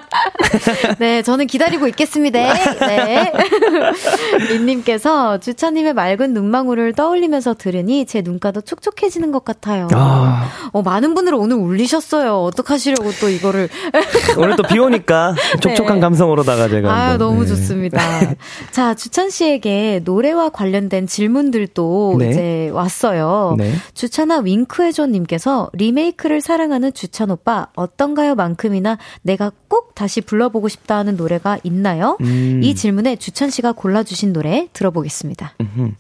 [1.00, 2.40] 네, 저는 기다리고 있겠습니다.
[2.88, 3.32] 네.
[4.50, 9.88] 민님께서 주차님의 맑은 눈망울을 떠올리면서 들으니 제 눈가도 촉촉해지는 것 같아요.
[9.94, 10.50] 아.
[10.72, 12.42] 어, 많은 분들 오늘 울리셨어요.
[12.44, 13.70] 어떡하시려고 또 이거를.
[14.38, 16.02] 오늘 또 비 오니까 촉촉한 네.
[16.02, 16.92] 감성으로다가 제가.
[16.94, 17.48] 아 너무 네.
[17.48, 18.00] 좋습니다.
[18.72, 22.30] 자, 주찬 씨에게 노래와 관련된 질문들도 네.
[22.30, 23.56] 이제 왔어요.
[23.58, 23.72] 네.
[23.94, 28.36] 주찬아 윙크해줘님께서 리메이크를 사랑하는 주찬 오빠 어떤가요?
[28.36, 32.18] 만큼이나 내가 꼭 다시 불러보고 싶다 는 노래가 있나요?
[32.22, 32.62] 음.
[32.64, 35.56] 이 질문에 주찬 씨가 골라주신 노래 들어보겠습니다.
[35.62, 35.92] 음흠.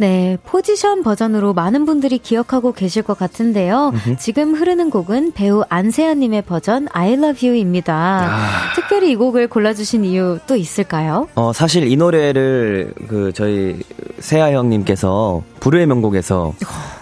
[0.00, 3.92] 네, 포지션 버전으로 많은 분들이 기억하고 계실 것 같은데요.
[4.18, 7.94] 지금 흐르는 곡은 배우 안세현님의 버전 I Love You입니다.
[7.94, 8.72] 아...
[8.74, 11.28] 특별히 이 곡을 골라주신 이유 또 있을까요?
[11.34, 13.78] 어, 사실 이 노래를 그 저희
[14.20, 16.54] 세아 형님께서 불후의 명곡에서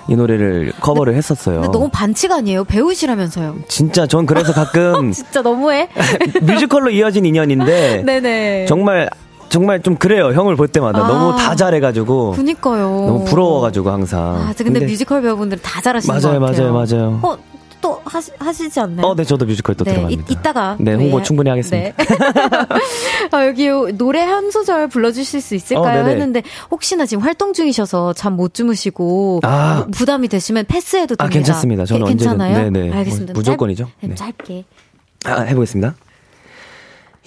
[0.09, 1.61] 이 노래를 커버를 했었어요.
[1.71, 2.65] 너무 반칙 아니에요?
[2.65, 3.59] 배우시라면서요.
[3.69, 5.89] 진짜 전 그래서 가끔 진짜 너무해.
[6.43, 8.67] 뮤지컬로 이어진 인연인데 네네.
[8.67, 9.09] 정말
[9.49, 10.33] 정말 좀 그래요.
[10.33, 12.33] 형을 볼 때마다 아, 너무 다 잘해가지고.
[12.33, 12.85] 그니까요.
[12.89, 14.21] 너무 부러워가지고 항상.
[14.21, 16.73] 아, 근데, 근데 뮤지컬 배우분들 다 잘하시는 맞아요, 것 같아요.
[16.73, 17.21] 맞아요, 맞아요.
[17.23, 17.37] 어,
[17.81, 19.07] 또 하시, 하시지 않나요?
[19.07, 20.25] 어, 네, 저도 뮤지컬 또 네, 들어갑니다.
[20.29, 20.77] 이, 이따가.
[20.81, 21.23] 네, 홍보 네.
[21.25, 21.97] 충분히 하겠습니다.
[21.97, 22.05] 네.
[23.31, 26.03] 아, 여기 노래 한 소절 불러주실 수 있을까요?
[26.05, 26.43] 어, 했는데,
[26.73, 29.87] 혹시나 지금 활동 중이셔서 잠 못 주무시고, 아.
[29.93, 31.25] 부담이 되시면 패스해도 됩니다.
[31.25, 31.85] 아, 괜찮습니다.
[31.87, 32.57] 저는 네, 괜찮아요?
[32.57, 32.73] 언제든.
[32.73, 32.97] 네네.
[32.99, 33.33] 알겠습니다.
[33.33, 33.85] 무조건이죠.
[34.01, 34.15] 짧, 네.
[34.17, 34.65] 짧게.
[35.25, 35.95] 아, 해보겠습니다.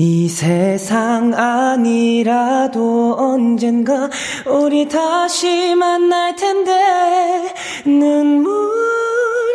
[0.04, 4.10] 이 세상 아니라도 언젠가
[4.48, 7.54] 우리 다시 만날 텐데
[7.86, 8.52] 눈물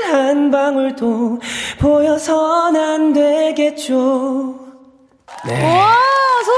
[0.09, 1.41] 한 방울도
[1.81, 4.66] 보여선 안 되겠죠.
[5.45, 5.63] 네.
[5.63, 5.97] 와,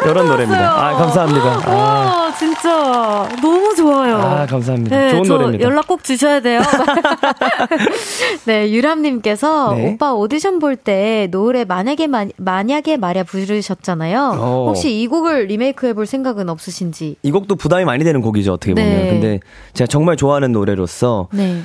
[0.06, 0.86] 이런 노래입니다.
[0.88, 1.46] 아, 감사합니다.
[1.74, 2.34] 와, 아.
[2.38, 4.16] 진짜 너무 좋아요.
[4.16, 4.96] 아, 감사합니다.
[4.96, 5.64] 네, 좋은 노래입니다.
[5.64, 6.60] 연락 꼭 주셔야 돼요.
[8.46, 9.92] 네, 유람님께서 네.
[9.92, 14.36] 오빠 오디션 볼 때 노래 만약에 마, 만약에 말야 부르셨잖아요.
[14.38, 14.66] 어.
[14.68, 17.16] 혹시 이 곡을 리메이크 해볼 생각은 없으신지?
[17.22, 18.88] 이 곡도 부담이 많이 되는 곡이죠, 어떻게 보면.
[18.88, 19.08] 네.
[19.10, 19.40] 근데
[19.74, 21.62] 제가 정말 좋아하는 노래로서 네.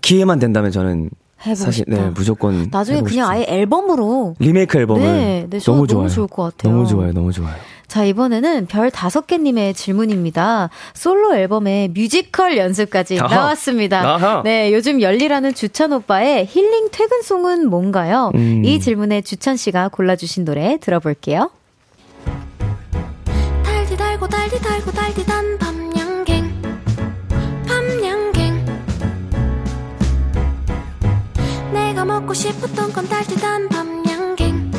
[0.00, 1.10] 기회만 된다면 저는
[1.44, 1.96] 해보고 사실 싶다.
[2.02, 3.30] 네 무조건 나중에 그냥 싶습니다.
[3.30, 6.02] 아예 앨범으로 리메이크 앨범을 네, 네, 너무 좋아요.
[6.04, 6.72] 너무 좋을 것 같아요.
[6.72, 7.54] 너무 좋아요, 너무 좋아요.
[7.86, 10.70] 자 이번에는 별 다섯 개님의 질문입니다.
[10.94, 13.34] 솔로 앨범에 뮤지컬 연습까지 아하.
[13.34, 14.00] 나왔습니다.
[14.14, 14.42] 아하.
[14.44, 18.32] 네 요즘 열일하는 주찬 오빠의 힐링 퇴근송은 뭔가요?
[18.34, 18.64] 음.
[18.64, 21.50] 이 질문에 주찬 씨가 골라주신 노래 들어볼게요.
[23.62, 25.58] 달디 달고 달디 달고 달디 단
[32.26, 34.72] 먹고 싶었던 건 달달한 밤양갱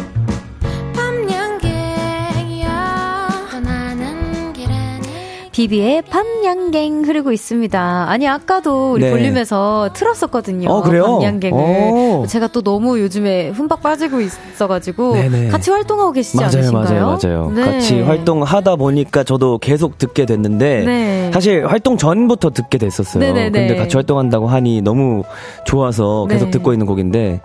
[5.58, 8.06] 비비의 밤양갱 흐르고 있습니다.
[8.08, 9.10] 아니 아까도 우리 네.
[9.10, 10.70] 볼륨에서 틀었었거든요.
[10.70, 11.18] 어, 그래요?
[11.18, 11.60] 밤양갱을.
[11.60, 12.26] 오.
[12.28, 15.48] 제가 또 너무 요즘에 흠박 빠지고 있어가지고 네네.
[15.48, 17.06] 같이 활동하고 계시지 맞아요, 않으신가요?
[17.08, 17.52] 맞아요, 맞아요.
[17.56, 17.62] 네.
[17.64, 21.32] 같이 활동하다 보니까 저도 계속 듣게 됐는데 네.
[21.34, 23.24] 사실 활동 전부터 듣게 됐었어요.
[23.24, 23.50] 네네네.
[23.50, 25.24] 근데 같이 활동한다고 하니 너무
[25.66, 26.52] 좋아서 계속 네.
[26.52, 27.42] 듣고 있는 곡인데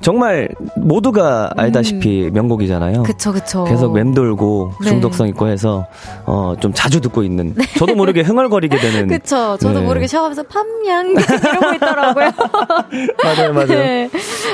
[0.00, 2.34] 정말 모두가 알다시피 음.
[2.34, 3.04] 명곡이잖아요.
[3.04, 3.64] 그쵸, 그쵸.
[3.64, 4.88] 계속 맴돌고 네.
[4.88, 5.86] 중독성 있고 해서
[6.26, 7.54] 어, 좀 자주 듣고 있는.
[7.54, 7.64] 네.
[7.78, 9.08] 저도 모르게 흥얼거리게 되는.
[9.08, 9.56] 그쵸.
[9.60, 9.86] 저도 네.
[9.86, 12.30] 모르게 샤워하면서 팜양 이러고 있더라고요.
[13.22, 13.66] 맞아요, 맞아요.
[13.68, 14.10] 네.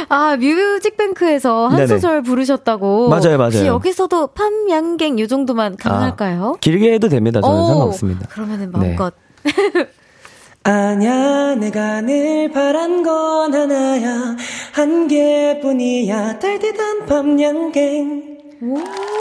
[0.08, 1.86] 아 뮤직뱅크에서 한 네네.
[1.86, 3.08] 소절 부르셨다고.
[3.08, 3.44] 맞아요, 맞아요.
[3.46, 6.54] 혹시 여기서도 팜양갱 요 정도만 가능할까요?
[6.56, 7.40] 아, 길게 해도 됩니다.
[7.40, 8.28] 저는 오, 상관없습니다.
[8.28, 9.12] 그러면은 마음껏.
[9.42, 9.50] 네.
[10.62, 14.36] 아냐 내가 늘 바란 건 하나야
[14.72, 18.30] 한 개뿐이야 달디단 밤양갱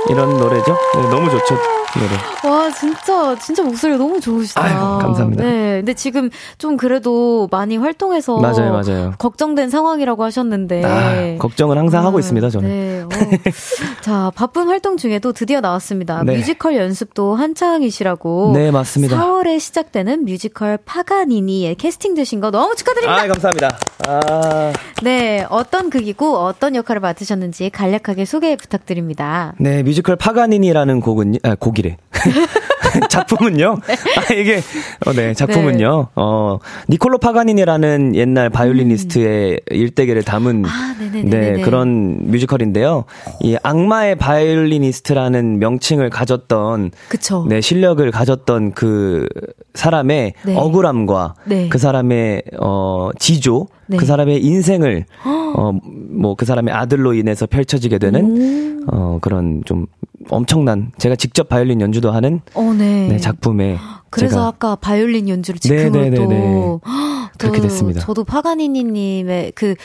[0.10, 0.78] 이런 노래죠?
[0.96, 1.56] 네, 너무 좋죠.
[1.98, 2.54] 노래.
[2.54, 4.62] 와, 진짜, 진짜 목소리가 너무 좋으시다.
[4.64, 5.44] 아유, 감사합니다.
[5.44, 5.78] 네.
[5.78, 8.38] 근데 지금 좀 그래도 많이 활동해서.
[8.38, 9.14] 맞아요, 맞아요.
[9.18, 10.84] 걱정된 상황이라고 하셨는데.
[10.86, 12.70] 아, 걱정은 항상 아, 하고 있습니다, 저는.
[12.70, 12.99] 네.
[13.14, 13.52] 어.
[14.02, 16.24] 자, 바쁜 활동 중에도 드디어 나왔습니다.
[16.24, 16.38] 네.
[16.38, 18.52] 뮤지컬 연습도 한창이시라고.
[18.56, 19.18] 네, 맞습니다.
[19.18, 23.24] 4월에 시작되는 뮤지컬 파가니니에 캐스팅되신 거 너무 축하드립니다.
[23.24, 23.78] 아, 감사합니다.
[24.08, 24.74] 아.
[25.04, 25.46] 네.
[25.50, 29.54] 어떤 극이고 어떤 역할을 맡으셨는지 간략하게 소개 부탁드립니다.
[29.60, 31.98] 네, 뮤지컬 파가니니라는 곡은, 아, 곡이래.
[33.10, 33.78] 작품은요?
[33.88, 33.94] 네.
[34.18, 34.62] 아, 이게,
[35.06, 36.00] 어, 네, 작품은요.
[36.00, 36.12] 네.
[36.16, 36.60] 어,
[36.90, 39.76] 니콜로 파가니니라는 옛날 바이올리니스트의 음.
[39.76, 43.06] 일대기를 담은, 아, 네, 그런 뮤지컬인데요.
[43.42, 47.46] 이 악마의 바이올리니스트라는 명칭을 가졌던, 그쵸.
[47.48, 49.28] 네, 실력을 가졌던 그
[49.74, 50.56] 사람의 네.
[50.56, 51.70] 억울함과 네.
[51.70, 53.98] 그 사람의, 어, 지조, 네.
[53.98, 55.06] 그 사람의 인생을
[55.56, 55.74] 어
[56.12, 58.96] 뭐 그 사람의 아들로 인해서 펼쳐지게 되는 오.
[58.96, 59.86] 어 그런 좀
[60.30, 63.08] 엄청난 제가 직접 바이올린 연주도 하는 어, 네.
[63.08, 63.78] 네, 작품에
[64.10, 66.82] 그래서 아까 바이올린 연주를 지금으로 네, 네, 네, 또
[67.40, 68.02] 그렇게 됐습니다.
[68.02, 69.76] 저도 파가니니님의 그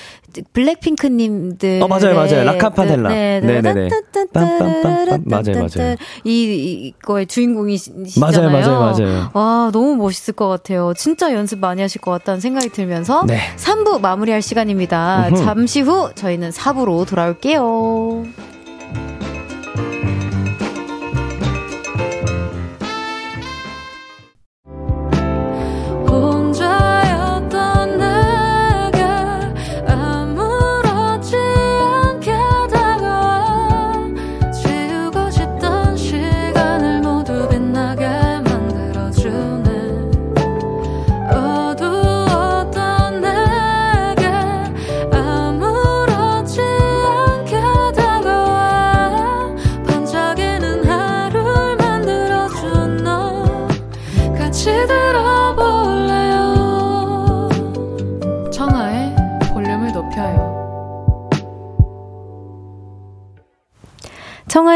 [0.52, 3.88] 블랙핑크님들 어 맞아요 맞아요 라카파델라 네네네
[4.32, 8.50] 빰빰빰빰 맞아요 맞아요 이 이거의 주인공이시잖아요.
[8.50, 9.30] 맞아요 맞아요 맞아요.
[9.32, 10.92] 와 너무 멋있을 것 같아요.
[10.96, 13.38] 진짜 연습 많이 하실 것 같다는 생각이 들면서 네.
[13.57, 15.30] 3부 마무리할 시간입니다.
[15.36, 18.24] 잠시 후 저희는 4부로 돌아올게요.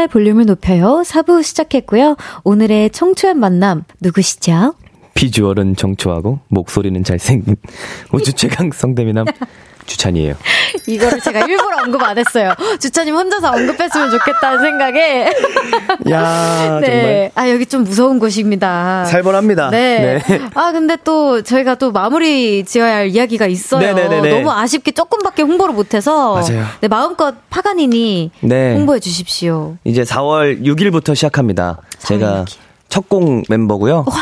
[0.09, 1.03] 볼륨을 높여요.
[1.05, 2.15] 4부 시작했고요.
[2.43, 4.73] 오늘의 청초한 만남 누구시죠?
[5.13, 7.57] 비주얼은 정초하고 목소리는 잘생긴
[8.13, 9.25] 우주 최강 성대미남
[9.89, 10.35] 주찬이에요.
[10.87, 12.53] 이거를 제가 일부러 언급 안 했어요.
[12.79, 15.33] 주찬님 혼자서 언급했으면 좋겠다는 생각에.
[16.11, 16.85] 야, 네.
[16.87, 17.31] 정말.
[17.35, 19.05] 아, 여기 좀 무서운 곳입니다.
[19.05, 19.71] 살벌합니다.
[19.71, 20.21] 네.
[20.25, 20.41] 네.
[20.53, 23.81] 아, 근데 또 저희가 또 마무리 지어야 할 이야기가 있어요.
[23.93, 24.29] 네네네네.
[24.29, 26.35] 너무 아쉽게 조금밖에 홍보를 못 해서.
[26.35, 26.65] 맞아요.
[26.81, 28.73] 네, 마음껏 파가니니 네.
[28.75, 29.75] 홍보해 주십시오.
[29.83, 31.77] 이제 4월 6일부터 시작합니다.
[31.99, 32.45] 4월 제가
[32.89, 34.05] 첫공 멤버고요.
[34.07, 34.13] 와.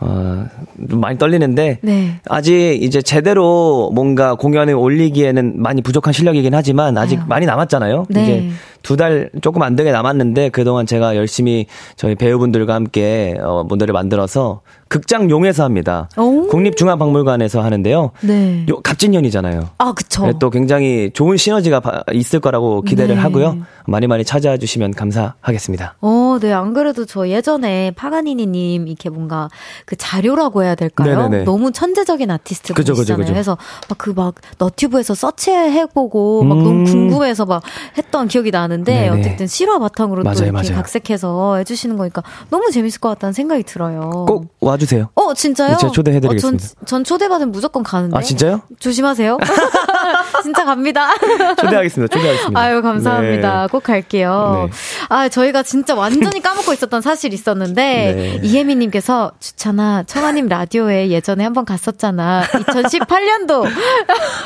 [0.00, 0.46] 어,
[0.88, 1.80] 좀 많이 떨리는데
[2.28, 7.24] 아직 이제 제대로 뭔가 공연을 올리기에는 많이 부족한 실력이긴 하지만 아직 아유.
[7.28, 8.06] 많이 남았잖아요.
[8.10, 8.22] 네.
[8.22, 8.50] 이제
[8.82, 14.60] 두 달 조금 안 되게 남았는데 그동안 제가 열심히 저희 배우분들과 함께 어, 무대를 만들어서
[14.88, 16.08] 극장 용에서 합니다.
[16.50, 18.10] 국립중앙박물관에서 하는데요.
[18.22, 18.64] 네.
[18.68, 19.68] 요 갑진년이잖아요.
[19.78, 20.26] 아, 그쵸.
[20.26, 21.80] 네, 또 굉장히 좋은 시너지가
[22.12, 23.20] 있을 거라고 기대를 네.
[23.20, 23.58] 하고요.
[23.86, 25.96] 많이 많이 찾아와 주시면 감사하겠습니다.
[26.00, 26.52] 어, 네.
[26.52, 29.48] 안 그래도 저 예전에 파가니니님 이렇게 뭔가
[29.86, 31.16] 그 자료라고 해야 될까요?
[31.28, 31.44] 네네네.
[31.44, 33.16] 너무 천재적인 아티스트 그죠, 분이시잖아요.
[33.18, 33.32] 그죠, 그죠.
[33.32, 33.58] 그래서
[33.88, 36.64] 막 그 막 너튜브에서 서치해보고 막 음.
[36.64, 37.62] 너무 궁금해서 막
[37.96, 39.08] 했던 기억이 나는데 네네.
[39.20, 40.74] 어쨌든 실화 바탕으로 맞아요, 또 이렇게 맞아요.
[40.76, 44.24] 각색해서 해주시는 거니까 너무 재밌을 것 같다는 생각이 들어요.
[44.26, 44.77] 꼭 와.
[44.78, 45.10] 와주세요.
[45.14, 45.76] 어, 진짜요?
[45.76, 46.64] 제가 초대해드리겠습니다.
[46.64, 48.16] 어, 전, 전 초대받으면 무조건 가는데.
[48.16, 48.62] 아, 진짜요?
[48.78, 49.38] 조심하세요.
[50.42, 51.08] 진짜 갑니다.
[51.58, 52.14] 초대하겠습니다.
[52.16, 52.60] 초대하겠습니다.
[52.60, 53.62] 아유, 감사합니다.
[53.62, 53.68] 네.
[53.70, 54.68] 꼭 갈게요.
[54.70, 54.76] 네.
[55.08, 58.40] 아, 저희가 진짜 완전히 까먹고 있었던 사실이 있었는데, 네.
[58.42, 62.44] 이혜미님께서, 주찬아, 청아님 라디오에 예전에 한번 갔었잖아.
[62.44, 63.66] 2018년도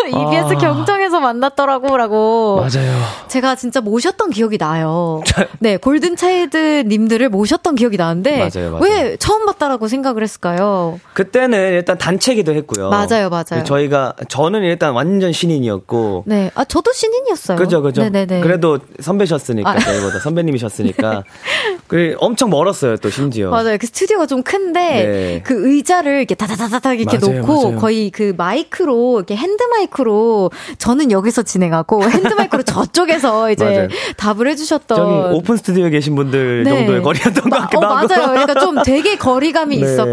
[0.07, 0.59] EBS 아.
[0.59, 2.57] 경청에서 만났더라고, 라고.
[2.57, 2.93] 맞아요.
[3.29, 5.23] 제가 진짜 모셨던 기억이 나요.
[5.59, 8.83] 네, 골든차일드 님들을 모셨던 기억이 나는데, 맞아요, 맞아요.
[8.83, 11.01] 왜 처음 봤다라고 생각을 했을까요?
[11.15, 12.91] 그때는 일단 단체 기도 했고요.
[12.91, 13.65] 맞아요, 맞아요.
[13.65, 16.25] 저희가, 저는 일단 완전 신인이었고.
[16.27, 17.59] 네, 아, 저도 신인이었어요.
[17.59, 18.03] 그죠, 그죠.
[18.03, 18.41] 네네네.
[18.41, 19.79] 그래도 선배셨으니까, 아.
[19.79, 21.25] 저희보다 선배님이셨으니까.
[21.87, 23.51] 그 엄청 멀었어요, 또 심지어.
[23.51, 23.77] 맞아요.
[23.79, 25.43] 그 스튜디오가 좀 큰데, 네.
[25.45, 27.79] 그 의자를 이렇게 다다다다닥 이렇게 맞아요, 놓고, 맞아요.
[27.79, 34.97] 거의 그 마이크로, 이렇게 핸드 마이크로, 저는 여기서 진행하고, 핸드 마이크로 저쪽에서 이제 답을 해주셨던.
[34.97, 36.71] 저기 오픈 스튜디오에 계신 분들 네.
[36.71, 38.09] 정도의 거리였던 것 같기도 어, 하고.
[38.09, 38.29] 맞아요.
[38.31, 40.12] 그러니까 좀 되게 거리감이 네, 있었고,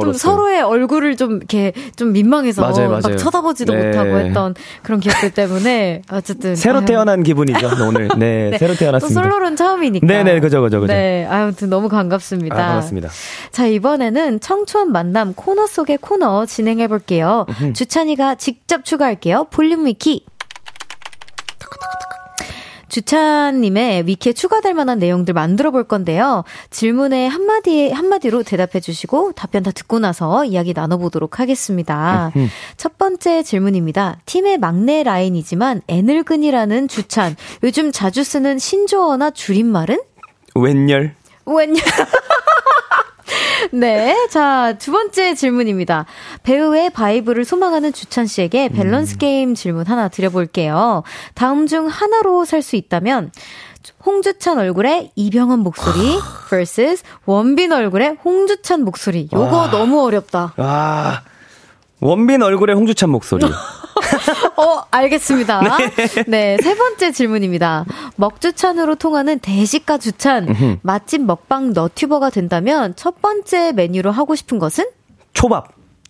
[0.00, 3.00] 좀 서로의 얼굴을 좀 이렇게 좀 민망해서 맞아요, 맞아요.
[3.02, 3.86] 막 쳐다보지도 네.
[3.86, 6.56] 못하고 했던 그런 기억들 때문에, 어쨌든.
[6.56, 6.84] 새로 아유.
[6.86, 8.08] 태어난 기분이죠, 오늘.
[8.16, 8.58] 네, 네.
[8.58, 9.20] 새로 태어났습니다.
[9.20, 10.06] 또 솔로는 처음이니까.
[10.06, 10.92] 네 네, 그죠, 그죠, 그죠.
[10.92, 12.54] 네, 아무튼 너무 반갑습니다.
[12.54, 13.08] 아, 반갑습니다.
[13.50, 17.46] 자, 이번에는 청초한 만남 코너 속의 코너 진행해 볼게요.
[17.74, 19.46] 주찬이가 직접 추가할게요.
[19.50, 20.24] 볼륨 위키.
[22.88, 26.44] 주찬님의 위키에 추가될 만한 내용들 만들어 볼 건데요.
[26.70, 32.32] 질문에 한마디, 한마디로 대답해 주시고 답변 다 듣고 나서 이야기 나눠보도록 하겠습니다.
[32.76, 34.20] 첫 번째 질문입니다.
[34.26, 37.36] 팀의 막내 라인이지만 애늙은이라는 주찬.
[37.62, 40.00] 요즘 자주 쓰는 신조어나 줄임말은?
[40.54, 41.14] 웬열.
[41.46, 41.76] 웬열.
[43.72, 44.14] 네.
[44.30, 46.06] 자, 두 번째 질문입니다.
[46.42, 49.18] 배우의 vibe를 소망하는 주찬 씨에게 밸런스 음.
[49.18, 51.02] 게임 질문 하나 드려볼게요.
[51.34, 53.30] 다음 중 하나로 살 수 있다면,
[54.06, 56.18] 홍주찬 얼굴에 이병헌 목소리
[56.48, 59.28] vs 원빈 얼굴에 홍주찬 목소리.
[59.30, 59.70] 요거 와.
[59.70, 60.54] 너무 어렵다.
[60.56, 61.22] 와.
[62.00, 63.44] 원빈 얼굴에 홍주찬 목소리.
[64.56, 65.60] 어, 알겠습니다.
[65.60, 66.24] 네.
[66.26, 66.56] 네.
[66.62, 67.84] 세 번째 질문입니다.
[68.16, 70.78] 먹주찬으로 통하는 대식가 주찬.
[70.82, 74.84] 맛집 먹방 너튜버가 된다면 첫 번째 메뉴로 하고 싶은 것은?
[75.32, 75.68] 초밥.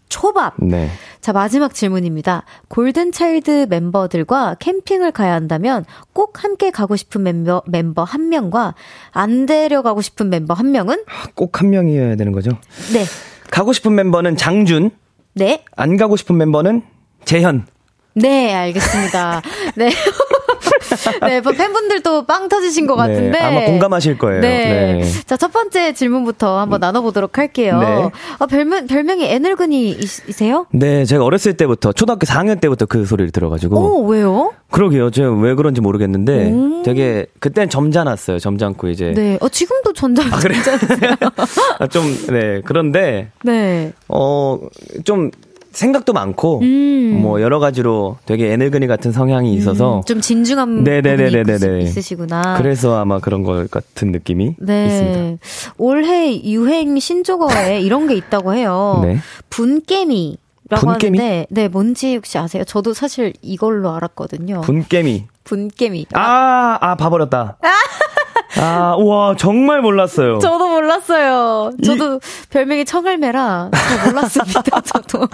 [0.09, 0.55] 초밥.
[0.59, 0.91] 네.
[1.20, 2.45] 자, 마지막 질문입니다.
[2.68, 8.74] 골든차일드 멤버들과 캠핑을 가야 한다면 꼭 함께 가고 싶은 멤버, 멤버 한 명과
[9.11, 11.03] 안 데려가고 싶은 멤버 한 명은?
[11.09, 12.51] 아, 꼭한 명이어야 되는 거죠?
[12.93, 13.05] 네.
[13.51, 14.91] 가고 싶은 멤버는 장준.
[15.35, 15.64] 네.
[15.74, 16.82] 안 가고 싶은 멤버는
[17.25, 17.66] 재현.
[18.14, 19.43] 네, 알겠습니다.
[19.75, 19.91] 네.
[21.22, 23.39] 네, 뭐 팬분들도 빵 터지신 것 네, 같은데.
[23.39, 24.41] 네, 아마 공감하실 거예요.
[24.41, 25.01] 네.
[25.01, 25.11] 네.
[25.27, 27.81] 자, 첫 번째 질문부터 한번 나눠보도록 할게요.
[27.81, 28.11] 네.
[28.39, 30.66] 아, 별명, 별명이 애늙은이이세요?
[30.70, 33.77] 네, 제가 어렸을 때부터, 초등학교 4학년 때부터 그 소리를 들어가지고.
[33.77, 34.53] 오, 왜요?
[34.70, 35.11] 그러게요.
[35.11, 36.83] 제가 왜 그런지 모르겠는데, 오.
[36.85, 38.39] 되게, 그땐 점잖았어요.
[38.39, 39.12] 점잖고 이제.
[39.14, 39.39] 네.
[39.41, 40.55] 어, 지금도 점잖, 아, 그래?
[41.81, 42.61] 아, 좀, 네.
[42.64, 43.31] 그런데.
[43.43, 43.93] 네.
[44.09, 44.59] 어,
[45.05, 45.31] 좀,
[45.75, 47.18] 생각도 많고 음.
[47.20, 52.57] 뭐 여러 가지로 되게 애늙은이 같은 성향이 음, 있어서 음, 좀 진중한 네네네네네 있으시구나.
[52.59, 54.87] 그래서 아마 그런 것 같은 느낌이 네.
[54.87, 55.47] 있습니다.
[55.79, 59.01] 올해 유행 신조어에 이런 게 있다고 해요.
[59.05, 59.18] 네.
[59.51, 60.39] 분깨미.
[60.70, 61.18] 라고 분깨미?
[61.18, 62.64] 하는데 네 뭔지 혹시 아세요?
[62.64, 64.62] 저도 사실 이걸로 알았거든요.
[64.62, 65.27] 분깨미.
[65.45, 66.07] 분깨미.
[66.14, 67.59] 아, 아, 봐버렸다.
[68.61, 70.39] 아, 우와, 정말 몰랐어요.
[70.39, 71.73] 저도 몰랐어요.
[71.85, 72.19] 저도 이...
[72.51, 75.29] 별명이 청을매라 잘 몰랐습니다, 저도.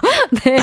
[0.45, 0.59] 네.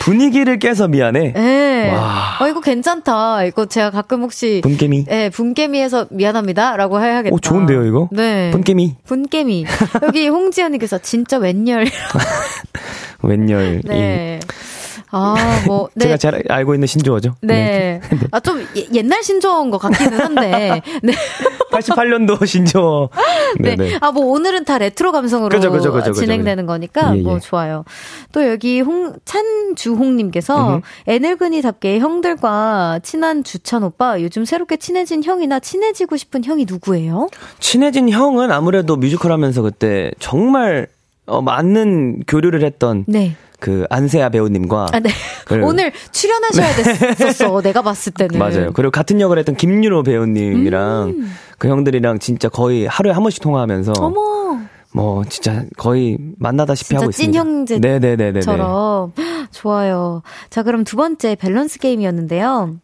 [0.00, 1.32] 분위기를 깨서 미안해.
[1.32, 1.90] 네.
[1.92, 2.38] 와.
[2.40, 3.44] 어, 이거 괜찮다.
[3.44, 4.60] 이거 제가 가끔 혹시.
[4.62, 5.04] 분개미?
[5.04, 6.76] 네, 분개미에서 미안합니다.
[6.76, 7.34] 라고 해야겠다.
[7.34, 8.08] 오, 좋은데요, 이거?
[8.12, 8.50] 네.
[8.52, 8.94] 분개미.
[9.04, 9.66] 분개미.
[10.02, 11.86] 여기 홍지연님께서 진짜 웬열.
[13.22, 13.82] 웬열.
[13.84, 14.40] 네.
[15.10, 15.88] 아, 뭐.
[15.94, 16.04] 네.
[16.04, 17.34] 제가 잘 알고 있는 신조어죠.
[17.42, 18.00] 네.
[18.00, 18.18] 네.
[18.30, 20.82] 아, 좀 예, 옛날 신조어인 것 같기는 한데.
[21.02, 21.12] 네.
[21.70, 23.10] 88년도 신조어.
[23.60, 23.76] 네.
[23.76, 23.98] 네.
[24.00, 27.22] 아, 뭐 오늘은 다 레트로 감성으로 그죠, 그죠, 그죠, 진행되는 거니까 예, 예.
[27.22, 27.84] 뭐 좋아요.
[28.32, 36.16] 또 여기 홍, 찬주홍 님께서 애늙은이답게 형들과 친한 주찬 오빠 요즘 새롭게 친해진 형이나 친해지고
[36.16, 37.28] 싶은 형이 누구예요?
[37.60, 40.88] 친해진 형은 아무래도 뮤지컬 하면서 그때 정말
[41.26, 43.36] 어, 많은 교류를 했던 네.
[43.60, 45.10] 그 안세아 배우님과 아, 네.
[45.62, 47.14] 오늘 출연하셔야 네.
[47.14, 47.60] 됐었어.
[47.62, 48.72] 내가 봤을 때는 맞아요.
[48.72, 51.32] 그리고 같은 역을 했던 김윤호 배우님이랑 음.
[51.58, 54.60] 그 형들이랑 진짜 거의 하루에 한 번씩 통화하면서 어머.
[54.92, 57.32] 뭐 진짜 거의 만나다시피 하고 있습니다.
[57.32, 59.12] 찐 형제처럼
[59.50, 60.22] 좋아요.
[60.50, 62.76] 자 그럼 두 번째 밸런스 게임이었는데요.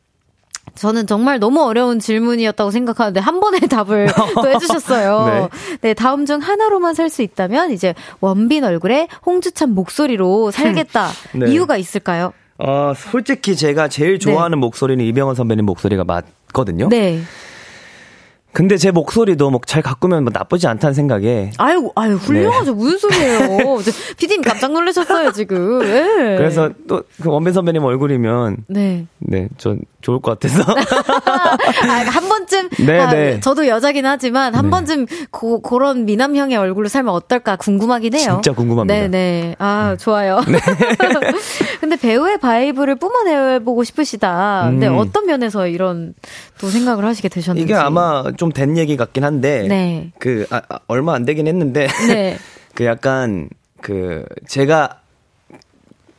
[0.74, 5.26] 저는 정말 너무 어려운 질문이었다고 생각하는데 한 번에 답을 또 해주셨어요.
[5.26, 5.48] 네.
[5.80, 5.94] 네.
[5.94, 11.10] 다음 중 하나로만 살 수 있다면 이제 원빈 얼굴에 홍주찬 목소리로 살겠다.
[11.34, 11.50] 네.
[11.52, 12.32] 이유가 있을까요?
[12.58, 14.60] 어, 솔직히 제가 제일 좋아하는 네.
[14.60, 16.88] 목소리는 이병헌 선배님 목소리가 맞거든요.
[16.88, 17.20] 네.
[18.52, 21.50] 근데 제 목소리도 뭐 잘 가꾸면 뭐 나쁘지 않다는 생각에.
[21.58, 22.72] 아유, 아유, 훌륭하죠.
[22.72, 22.76] 네.
[22.76, 23.58] 무슨 소리예요.
[24.16, 25.80] 피디님 깜짝 놀라셨어요, 지금.
[25.80, 26.36] 네.
[26.36, 28.58] 그래서 또 그 원빈 선배님 얼굴이면.
[28.68, 29.06] 네.
[29.18, 30.62] 네, 전 좋을 것 같아서.
[31.88, 32.68] 아, 한 번쯤.
[32.84, 33.40] 네, 아, 네.
[33.40, 34.70] 저도 여자긴 하지만 한 네.
[34.70, 38.40] 번쯤 고, 그런 미남형의 얼굴로 살면 어떨까 궁금하긴 해요.
[38.42, 38.94] 진짜 궁금합니다.
[38.94, 39.08] 네네.
[39.08, 39.56] 네.
[39.58, 39.96] 아, 네.
[39.96, 40.40] 좋아요.
[40.46, 40.58] 네.
[41.80, 44.66] 근데 배우의 바이브를 뿜어내보고 싶으시다.
[44.68, 44.98] 근데 음.
[44.98, 46.12] 어떤 면에서 이런
[46.60, 47.64] 또 생각을 하시게 되셨는지.
[47.64, 49.66] 이게 아마 좀 된 얘기 같긴 한데.
[49.66, 50.12] 네.
[50.18, 51.88] 그, 아, 아, 얼마 안 되긴 했는데.
[52.06, 52.36] 네.
[52.74, 53.48] 그 약간
[53.80, 54.98] 그 제가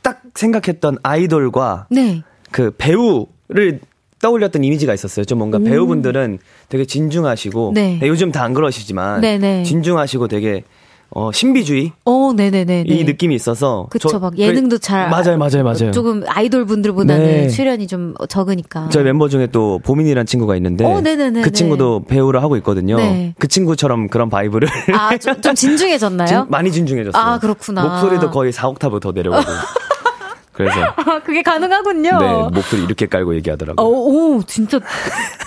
[0.02, 2.24] 딱 생각했던 아이돌과 네.
[2.52, 3.80] 그 배우 를
[4.22, 5.26] 떠올렸던 이미지가 있었어요.
[5.26, 5.64] 좀 뭔가 오.
[5.64, 6.40] 배우분들은
[6.70, 7.98] 되게 진중하시고 네.
[8.02, 9.38] 네, 요즘 다 안 그러시지만 네네.
[9.58, 9.64] 네.
[9.64, 10.64] 진중하시고 되게
[11.12, 11.92] 어, 신비주의?
[12.06, 12.86] 어, 네네네.
[12.88, 13.88] 이 느낌이 있어서.
[13.92, 15.10] 그쵸, 저, 막 예능도 잘.
[15.10, 15.92] 맞아요, 맞아요, 맞아요.
[15.92, 17.48] 조금 아이돌 분들보다는 네.
[17.50, 18.90] 출연이 좀 적으니까.
[18.90, 20.84] 저희 멤버 중에 또 보민이라는 친구가 있는데.
[20.84, 21.42] 어, 네네네.
[21.42, 22.98] 그 친구도 배우를 하고 있거든요.
[22.98, 23.34] 네.
[23.40, 24.68] 그 친구처럼 그런 바이브를.
[24.94, 26.28] 아, 좀, 좀 진중해졌나요?
[26.28, 27.22] 진, 많이 진중해졌어요.
[27.24, 27.84] 아, 그렇구나.
[27.84, 29.46] 목소리도 거의 4옥타브 더 내려가고.
[30.56, 32.18] 그래서 아, 그게 가능하군요.
[32.18, 33.86] 네, 목소리 이렇게 깔고 얘기하더라고요.
[33.86, 34.80] 오, 오 진짜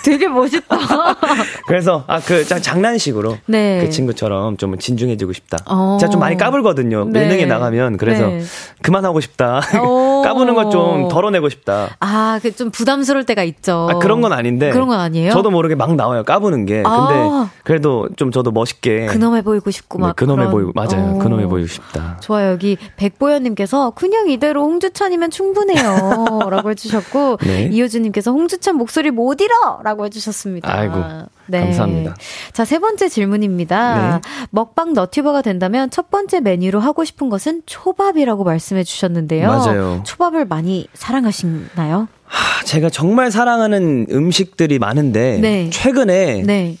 [0.03, 0.77] 되게 멋있다.
[1.67, 3.79] 그래서 아그 장난식으로 네.
[3.81, 5.57] 그 친구처럼 좀 진중해지고 싶다.
[5.65, 5.97] 어.
[5.99, 7.05] 제가 좀 많이 까불거든요.
[7.05, 7.23] 네.
[7.23, 8.43] 예능에 나가면 그래서 네.
[8.83, 9.61] 그만하고 싶다.
[10.23, 11.97] 까부는 것좀 덜어내고 싶다.
[11.99, 13.87] 아, 그 좀 부담스러울 때가 있죠.
[13.89, 14.71] 아, 그런 건 아닌데.
[14.71, 15.31] 그런 건 아니에요.
[15.31, 16.23] 저도 모르게 막 나와요.
[16.23, 16.83] 까부는 게.
[16.83, 17.49] 근데 아.
[17.63, 20.51] 그래도 좀 저도 멋있게 근엄해 보이고 싶고 막 네, 근엄해 그런...
[20.51, 21.15] 보이고 맞아요.
[21.15, 21.19] 오.
[21.19, 22.17] 근엄해 보이고 싶다.
[22.19, 22.51] 좋아요.
[22.51, 26.39] 여기 백보현 님께서 그냥 이대로 홍주 홍주찬이면 충분해요.
[26.51, 27.69] 라고 해주셨고, 네.
[27.71, 29.79] 이효주님께서 홍주찬 목소리 못 잃어!
[29.83, 30.71] 라고 해주셨습니다.
[30.71, 30.95] 아이고.
[31.47, 31.61] 네.
[31.61, 32.15] 감사합니다.
[32.53, 34.21] 자, 세 번째 질문입니다.
[34.21, 34.29] 네.
[34.51, 39.47] 먹방 너튜버가 된다면 첫 번째 메뉴로 하고 싶은 것은 초밥이라고 말씀해 주셨는데요.
[39.47, 40.03] 맞아요.
[40.05, 42.07] 초밥을 많이 사랑하시나요?
[42.25, 45.69] 하, 제가 정말 사랑하는 음식들이 많은데 네.
[45.71, 46.77] 최근에 네.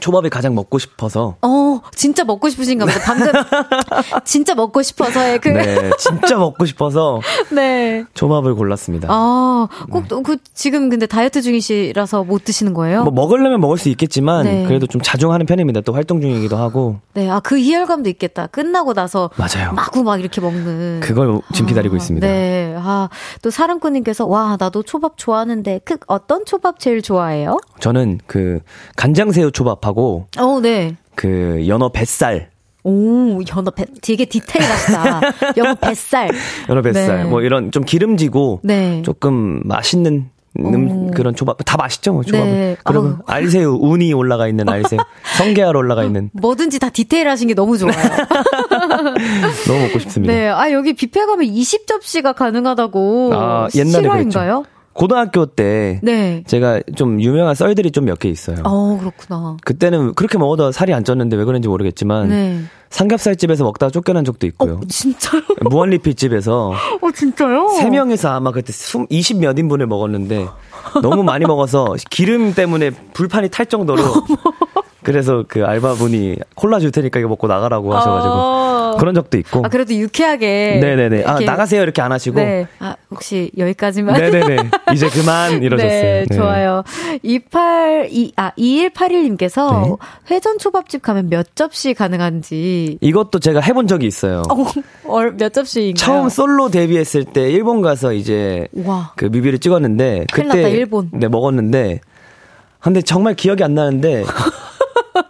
[0.00, 1.36] 초밥이 가장 먹고 싶어서.
[1.42, 2.98] 어, 진짜 먹고 싶으신가 보다.
[3.00, 3.32] 방금
[4.24, 5.48] 진짜 먹고 싶어서의 그.
[5.48, 7.20] 네, 진짜 먹고 싶어서.
[7.50, 8.04] 네.
[8.14, 9.08] 초밥을 골랐습니다.
[9.10, 10.36] 아, 꼭그 네.
[10.54, 13.04] 지금 근데 다이어트 중이시라서 못 드시는 거예요?
[13.04, 14.64] 뭐 먹으려면 먹을 수 있겠지만 네.
[14.66, 15.80] 그래도 좀 자중하는 편입니다.
[15.82, 16.98] 또 활동 중이기도 하고.
[17.14, 18.48] 네, 아 그 희열감도 있겠다.
[18.48, 19.72] 끝나고 나서 맞아요.
[19.72, 21.00] 마구 막 이렇게 먹는.
[21.00, 22.26] 그걸 지금 기다리고 아, 있습니다.
[22.26, 23.08] 네, 아
[23.42, 27.58] 또 사랑꾼님께서 와 나도 초밥 좋아하는데 그 어떤 초밥 제일 좋아해요?
[27.80, 28.60] 저는 그
[28.96, 30.26] 간장새우 초밥 하고.
[30.38, 30.96] 어, 네.
[31.14, 32.50] 그 연어 뱃살.
[32.84, 35.20] 오, 연어 배, 되게 디테일하시다.
[35.56, 36.30] 연어 뱃살.
[36.68, 37.24] 연어 뱃살.
[37.24, 37.24] 네.
[37.24, 39.02] 뭐 이런 좀 기름지고 네.
[39.04, 42.44] 조금 맛있는 음, 그런 초밥 다 맛있죠, 뭐 초밥.
[42.46, 42.76] 네.
[42.84, 44.98] 그리고 아 알새우 운이 올라가 있는 알새우,
[45.36, 46.30] 성게알 올라가 있는.
[46.32, 47.92] 뭐든지 다 디테일하신 게 너무 좋아요.
[49.66, 50.32] 너무 먹고 싶습니다.
[50.32, 53.30] 네, 아 여기 뷔페 가면 20 접시가 가능하다고.
[53.34, 54.62] 아 옛날에 실화인가요?
[54.62, 54.75] 그랬죠.
[54.96, 56.42] 고등학교 때 네.
[56.46, 58.56] 제가 좀 유명한 썰들이 좀 몇 개 있어요.
[58.64, 59.56] 어, 그렇구나.
[59.64, 62.60] 그때는 그렇게 먹어도 살이 안 쪘는데 왜 그런지 모르겠지만 네.
[62.88, 64.74] 삼겹살 집에서 먹다가 쫓겨난 적도 있고요.
[64.74, 65.42] 어, 진짜요?
[65.68, 67.68] 무한리필 집에서 어, 진짜요?
[67.78, 68.72] 세 명에서 아마 그때
[69.10, 70.46] 20 몇 인분을 먹었는데
[71.02, 74.02] 너무 많이 먹어서 기름 때문에 불판이 탈 정도로
[75.06, 78.96] 그래서 그 알바분이 콜라 줄 테니까 이거 먹고 나가라고 하셔가지고 어...
[78.98, 79.64] 그런 적도 있고.
[79.64, 80.80] 아 그래도 유쾌하게.
[80.82, 81.22] 네네네.
[81.24, 82.40] 아 나가세요 이렇게 안 하시고.
[82.40, 82.66] 네.
[82.80, 84.18] 아 혹시 여기까지만.
[84.18, 84.70] 네네네.
[84.94, 85.88] 이제 그만 이러셨어요.
[85.88, 86.36] 네, 네.
[86.36, 86.82] 좋아요.
[87.22, 89.94] 28 2아 2181님께서 네.
[90.32, 92.98] 회전 초밥집 가면 몇 접시 가능한지.
[93.00, 94.42] 이것도 제가 해본 적이 있어요.
[95.04, 95.94] 어, 몇 접시인가요?
[95.94, 99.12] 처음 솔로 데뷔했을 때 일본 가서 이제 와.
[99.14, 101.10] 그 뮤비를 찍었는데 그때 났다, 일본.
[101.12, 102.00] 네 먹었는데.
[102.80, 104.24] 근데 정말 기억이 안 나는데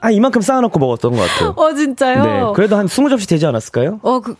[0.01, 1.55] 아, 이만큼 쌓아놓고 먹었던 것 같아요.
[1.57, 2.22] 어, 진짜요?
[2.24, 2.53] 네.
[2.55, 4.01] 그래도 한 20접시 되지 않았을까요?
[4.03, 4.34] 어, 그,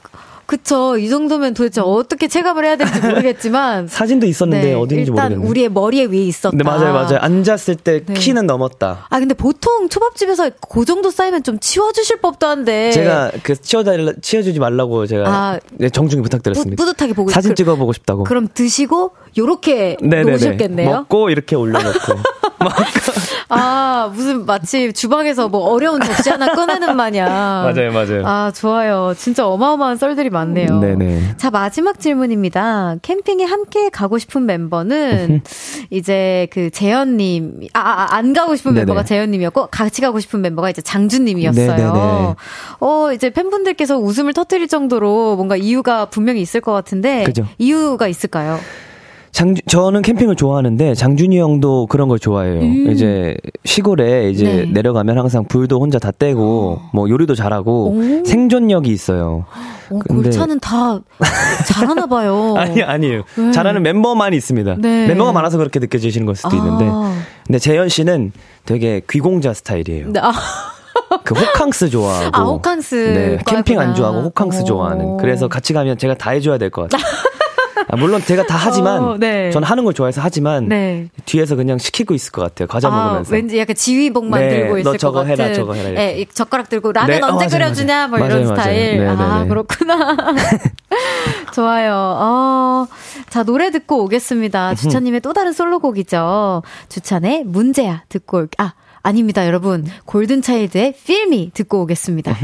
[0.47, 0.97] 그쵸.
[0.97, 3.89] 이 정도면 도대체 어떻게 체감을 해야 될지 모르겠지만.
[3.91, 5.35] 사진도 있었는데 네, 어딘지 모르겠네.
[5.35, 6.57] 일단 우리의 머리에 위에 있었다.
[6.57, 7.19] 네, 맞아요, 맞아요.
[7.19, 8.15] 앉았을 때 네.
[8.15, 9.07] 키는 넘었다.
[9.09, 12.93] 아, 근데 보통 초밥집에서 그 정도 쌓이면 좀 치워주실 법도 한데.
[12.93, 16.81] 제가 그 치워달라, 치워주지 말라고 제가 아, 네, 정중히 부탁드렸습니다.
[16.81, 18.23] 뿌, 듯하게 보고 사진 그, 찍어보고 싶다고.
[18.23, 20.31] 그럼 드시고 요렇게 네네네.
[20.31, 20.91] 놓으셨겠네요.
[20.91, 21.97] 먹고 이렇게 올려놓고.
[23.49, 27.29] 아, 무슨 마치 주방에서 뭐 어려운 접시 하나 꺼내는 마냥.
[27.29, 28.23] 맞아요, 맞아요.
[28.27, 29.15] 아, 좋아요.
[29.17, 30.81] 진짜 어마어마한 썰들이 많네요.
[30.81, 31.37] 네네.
[31.37, 32.97] 자, 마지막 질문입니다.
[33.03, 35.43] 캠핑에 함께 가고 싶은 멤버는
[35.91, 38.81] 이제 그 재현님, 아, 아, 안 가고 싶은 네네.
[38.87, 41.77] 멤버가 재현님이었고, 같이 가고 싶은 멤버가 이제 장준님이었어요.
[41.77, 42.35] 네네네.
[42.81, 47.47] 어, 이제 팬분들께서 웃음을 터뜨릴 정도로 뭔가 이유가 분명히 있을 것 같은데, 그죠.
[47.59, 48.59] 이유가 있을까요?
[49.37, 52.59] 장 저는 캠핑을 좋아하는데 장준이 형도 그런 걸 좋아해요.
[52.59, 52.91] 음.
[52.91, 54.65] 이제 시골에 이제 네.
[54.65, 58.25] 내려가면 항상 불도 혼자 다 떼고 뭐 요리도 잘하고 오.
[58.25, 59.45] 생존력이 있어요.
[59.91, 60.99] 어, 골차는 다
[61.67, 62.55] 잘하나 봐요.
[62.57, 63.25] 아니 아니에요.
[63.37, 63.53] 네.
[63.53, 64.77] 잘하는 멤버만 있습니다.
[64.79, 65.07] 네.
[65.09, 66.55] 멤버가 많아서 그렇게 느껴지시는 걸 수도 아.
[66.55, 66.91] 있는데.
[67.47, 68.33] 근데 재현 씨는
[68.65, 70.13] 되게 귀공자 스타일이에요.
[70.15, 70.21] 네.
[70.21, 70.33] 아.
[71.25, 72.31] 그 호캉스 좋아하고.
[72.33, 72.95] 아, 호캉스.
[72.95, 74.65] 네, 캠핑 안 좋아하고 호캉스 오.
[74.65, 75.19] 좋아하는.
[75.19, 77.05] 그래서 같이 가면 제가 다 해줘야 될 것 같아요.
[77.89, 79.51] 아, 물론 제가 다 하지만 어, 네.
[79.51, 81.09] 저는 하는 걸 좋아해서 하지만 네.
[81.25, 82.67] 뒤에서 그냥 시키고 있을 것 같아요.
[82.67, 83.35] 과자 아, 먹으면서.
[83.35, 85.31] 왠지 약간 지휘봉만 네, 들고 있을 것 같은.
[85.31, 85.91] 해라, 저거 해라.
[85.91, 89.05] 네, 젓가락 들고 라면 네, 언제 어, 끓여주냐 뭐 이런 맞아요, 스타일.
[89.05, 89.17] 맞아요.
[89.17, 90.17] 네, 아 네, 그렇구나.
[91.55, 91.95] 좋아요.
[91.95, 92.87] 어,
[93.31, 94.75] 자 노래 듣고 오겠습니다.
[94.75, 96.63] 주찬님의 또 다른 솔로곡이죠.
[96.89, 98.49] 주찬의 문제야 듣고 올.
[98.59, 99.87] 아 아닙니다, 여러분.
[100.05, 102.37] 골든 차일드의 필미 듣고 오겠습니다.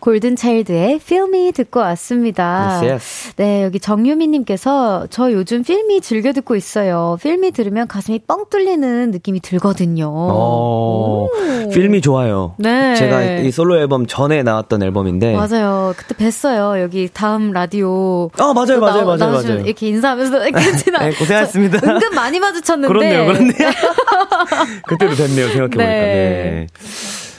[0.00, 2.80] 골든차일드의 Feel 듣고 왔습니다.
[2.82, 3.34] Yes.
[3.36, 7.18] 네, 여기 정유미님께서 저 요즘 필미 즐겨 듣고 있어요.
[7.22, 10.08] 필미 들으면 가슴이 뻥 뚫리는 느낌이 들거든요.
[10.10, 11.28] 어,
[11.72, 12.54] 필미 좋아요.
[12.58, 12.94] 네.
[12.94, 15.34] 제가 이 솔로 앨범 전에 나왔던 앨범인데.
[15.34, 15.94] 맞아요.
[15.96, 16.80] 그때 뵀어요.
[16.80, 18.30] 여기 다음 라디오.
[18.38, 19.60] 아, 맞아요, 맞아요, 나, 맞아요, 맞아요.
[19.64, 21.00] 이렇게 인사하면서 이렇게 지나.
[21.00, 21.78] 네, 고생하셨습니다.
[21.86, 22.88] 은근 많이 마주쳤는데.
[22.88, 23.70] 그렇네요, 그렇네요.
[24.88, 25.76] 그때도 됐네요, 생각해보니까.
[25.76, 26.66] 네.
[26.66, 26.66] 네.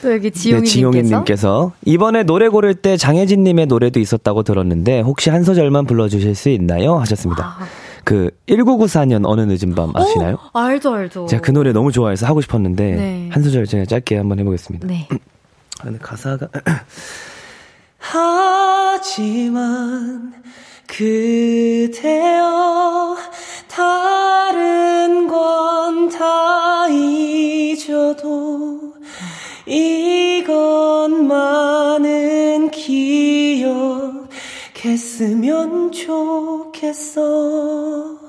[0.02, 5.44] 또 여기 지용이 네, 지용이님께서 이번에 노래 고를 때 장혜진님의 노래도 있었다고 들었는데 혹시 한
[5.44, 6.98] 소절만 불러주실 수 있나요?
[6.98, 7.46] 하셨습니다.
[7.60, 7.68] 아.
[8.04, 10.38] 그 1994년 어느 늦은 밤 아시나요?
[10.54, 11.26] 오, 알죠, 알죠.
[11.28, 13.30] 제가 그 노래 너무 좋아해서 하고 싶었는데 네.
[13.32, 14.88] 한 소절 제가 짧게 한번 해보겠습니다.
[14.88, 15.08] 네.
[15.80, 16.48] 근데 가사가
[19.00, 20.34] 하지만
[20.88, 22.40] 그대여
[37.00, 38.20] 좋겠어.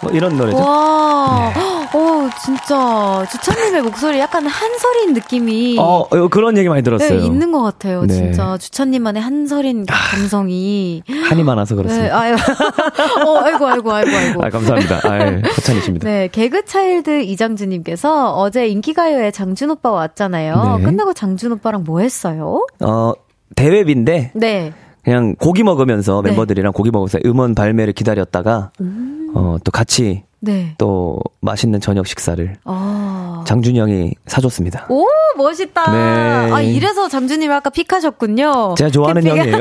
[0.00, 0.58] 뭐 이런 노래죠.
[0.58, 1.98] 와, 네.
[1.98, 7.18] 어, 진짜 주찬님의 목소리 약간 한설인 느낌이 어, 어, 그런 얘기 많이 들었어요.
[7.18, 8.02] 네, 있는 것 같아요.
[8.02, 8.14] 네.
[8.14, 12.06] 진짜 주찬님만의 한설인 아, 감성이 한이 많아서 그렇습니다.
[12.06, 12.34] 네, 아유,
[13.26, 14.44] 어, 아이고, 아이고, 아이고, 아이고.
[14.44, 15.00] 아, 감사합니다.
[15.02, 15.18] 아,
[15.56, 16.08] 허찬이십니다.
[16.08, 20.76] 네, 개그 차일드 이장주님께서 어제 인기가요에 장준 오빠 왔잖아요.
[20.78, 20.84] 네.
[20.84, 22.64] 끝나고 장준 오빠랑 뭐 했어요?
[22.80, 23.12] 어,
[23.56, 24.30] 대회비인데.
[24.34, 24.72] 네.
[25.08, 26.28] 그냥 고기 먹으면서 네.
[26.30, 29.32] 멤버들이랑 고기 먹으면서 음원 발매를 기다렸다가 음.
[29.34, 30.74] 어, 또 같이 네.
[30.76, 33.17] 또 맛있는 저녁 식사를 아.
[33.48, 34.84] 장준이 형이 사줬습니다.
[34.90, 35.06] 오
[35.38, 35.90] 멋있다.
[35.90, 36.52] 네.
[36.52, 38.74] 아 이래서 장준님이 아까 픽하셨군요.
[38.76, 39.38] 제가 좋아하는 캠핑.
[39.40, 39.58] 형이에요.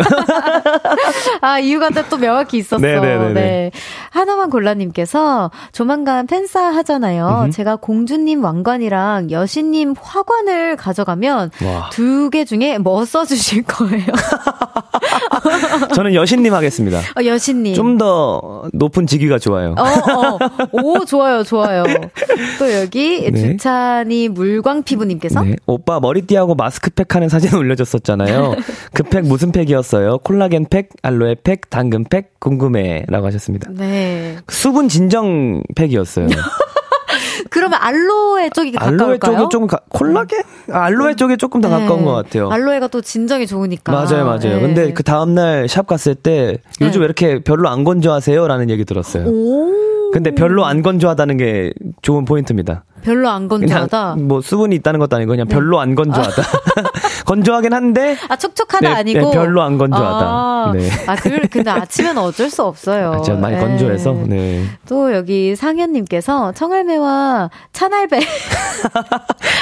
[1.40, 2.80] 아 이유가 또 명확히 있었어.
[2.82, 3.18] 네네네네.
[3.18, 3.42] 네, 네, 네.
[3.42, 3.72] 네.
[4.10, 7.44] 하나만 골라님께서 조만간 팬싸 하잖아요.
[7.46, 7.52] 음흠.
[7.52, 11.52] 제가 공주님 왕관이랑 여신님 화관을 가져가면
[11.92, 14.06] 두 개 중에 뭐 써주실 거예요?
[15.96, 17.00] 저는 여신님 하겠습니다.
[17.00, 17.74] 어, 여신님.
[17.74, 19.74] 좀 더 높은 직위가 좋아요.
[19.76, 20.38] 어, 어.
[20.72, 21.84] 오, 좋아요, 좋아요.
[22.60, 23.40] 또 여기 네.
[23.42, 25.56] 주 찬이 물광 피부님께서 네.
[25.68, 28.56] 오빠 머리띠하고 마스크팩 하는 사진 올려줬었잖아요.
[28.94, 30.18] 그 팩 무슨 팩이었어요?
[30.20, 33.70] 콜라겐 팩, 알로에 팩, 당근 팩 궁금해라고 하셨습니다.
[33.74, 34.38] 네.
[34.50, 36.28] 수분 진정 팩이었어요.
[37.50, 39.38] 그러면 알로에 쪽이 알로에 가까울까요?
[39.38, 40.42] 쪽이 조금 가, 콜라겐?
[40.72, 41.80] 아, 알로에 쪽에 조금 더 네.
[41.80, 42.50] 가까운 것 같아요.
[42.50, 43.92] 알로에가 또 진정이 좋으니까.
[43.92, 44.40] 맞아요, 맞아요.
[44.56, 44.60] 네.
[44.60, 47.00] 근데 그 다음날 샵 갔을 때 요즘 네.
[47.00, 48.48] 왜 이렇게 별로 안 건조하세요?
[48.48, 49.26] 라는 얘기 들었어요.
[49.28, 50.07] 오.
[50.18, 52.84] 근데 별로 안 건조하다는 게 좋은 포인트입니다.
[53.04, 54.16] 별로 안 건조하다.
[54.20, 55.54] 뭐 수분이 있다는 것도 아니고 그냥 네.
[55.54, 56.42] 별로 안 건조하다.
[57.28, 60.26] 건조하긴 한데 아 촉촉하다 네, 아니고 네, 별로 안 건조하다.
[60.26, 60.90] 아, 네.
[61.06, 63.22] 아 그, 근데 아침에는 어쩔 수 없어요.
[63.28, 63.62] 아, 많이 네.
[63.62, 64.14] 건조해서.
[64.26, 64.64] 네.
[64.90, 68.20] 또 여기 상현님께서 청할매와 찬할배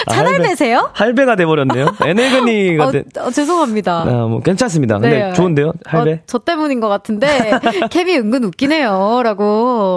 [0.10, 0.80] 찬할배세요?
[0.80, 1.26] 아, 할배.
[1.26, 1.88] 가 돼버렸네요.
[2.06, 3.04] 에네그니가 어, 돼.
[3.18, 4.02] 어, 죄송합니다.
[4.02, 5.00] 아, 뭐 괜찮습니다.
[5.00, 5.34] 근데 네.
[5.34, 6.14] 좋은데요, 할배?
[6.14, 7.52] 어, 저 때문인 것 같은데
[7.90, 9.44] 캠이 은근 웃기네요라고.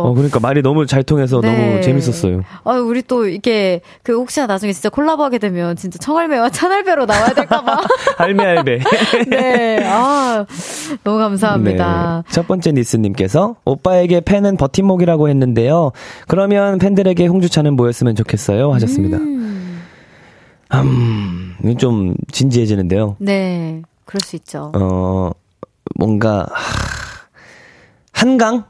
[0.07, 1.81] 어 그러니까 말이 너무 잘 통해서 너무 네.
[1.83, 2.41] 재밌었어요.
[2.65, 7.83] 아 우리 또 이렇게 그 혹시나 나중에 진짜 콜라보하게 되면 진짜 청할매와 찬할배로 나와야 될까봐.
[8.17, 8.79] 할매 할배.
[9.29, 9.85] 네.
[9.85, 10.47] 아
[11.05, 12.23] 너무 감사합니다.
[12.27, 12.33] 네.
[12.33, 15.93] 첫 번째 니스님께서 오빠에게 팬은 버팀목이라고 했는데요.
[16.27, 18.73] 그러면 팬들에게 홍주차는 뭐였으면 좋겠어요?
[18.73, 19.19] 하셨습니다.
[19.19, 19.83] 음,
[20.73, 23.17] 음 좀 진지해지는데요.
[23.19, 23.83] 네.
[24.07, 24.73] 그럴 수 있죠.
[24.75, 25.31] 어
[25.97, 27.27] 뭔가 하,
[28.13, 28.65] 한강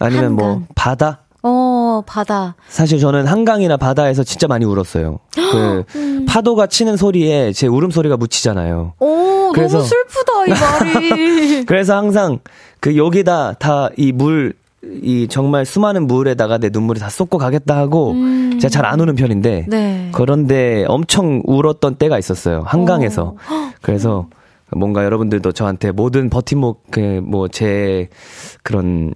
[0.00, 0.58] 아니면 뭐 한강.
[0.60, 2.54] 뭐 바다 어, 바다.
[2.68, 5.20] 사실 저는 한강이나 바다에서 진짜 많이 울었어요.
[5.34, 6.26] 그 음.
[6.28, 8.92] 파도가 치는 소리에 제 울음소리가 묻히잖아요.
[8.98, 10.50] 오, 그래서 너무 슬프다, 이
[11.00, 11.64] 말이.
[11.64, 12.40] 그래서 항상
[12.80, 18.12] 그 여기다 다 이 물, 이 정말 수많은 물에다가 내 눈물을 다 쏟고 가겠다 하고
[18.12, 18.58] 음.
[18.60, 20.10] 제가 잘 안 우는 편인데 네.
[20.12, 22.64] 그런데 엄청 울었던 때가 있었어요.
[22.66, 23.22] 한강에서.
[23.22, 23.36] 오.
[23.80, 24.26] 그래서
[24.76, 28.08] 뭔가 여러분들도 저한테 모든 버팀목 그 뭐 제
[28.62, 29.14] 그런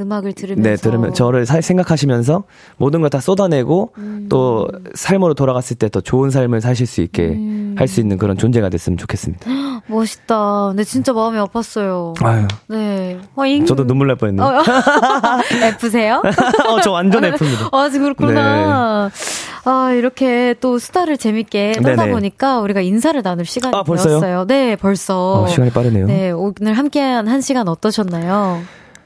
[0.00, 2.44] 음악을 들으면서 네 들으면 저를 사, 생각하시면서
[2.76, 4.26] 모든 걸 다 쏟아내고 음.
[4.28, 7.74] 또 삶으로 돌아갔을 때 더 좋은 삶을 사실 수 있게 음.
[7.78, 9.48] 할수 있는 그런 존재가 됐으면 좋겠습니다.
[9.88, 10.66] 멋있다.
[10.68, 12.22] 근데 진짜 마음이 아팠어요.
[12.22, 12.46] 아유.
[12.68, 13.18] 네.
[13.34, 13.64] 어, 잉...
[13.64, 14.46] 저도 눈물 날 뻔했네요.
[14.46, 14.62] 어,
[15.80, 16.22] F세요?
[16.68, 17.70] 어, 저 완전 F입니다.
[17.72, 19.08] 아, 지금 그렇구나.
[19.08, 19.70] 네.
[19.70, 22.10] 아, 이렇게 또 수다를 재밌게 네네.
[22.10, 24.44] 보니까 우리가 인사를 나눌 시간이 아, 되었어요.
[24.46, 25.42] 네, 벌써.
[25.44, 26.06] 어, 시간이 빠르네요.
[26.06, 28.60] 네, 오늘 함께한 한 시간 어떠셨나요?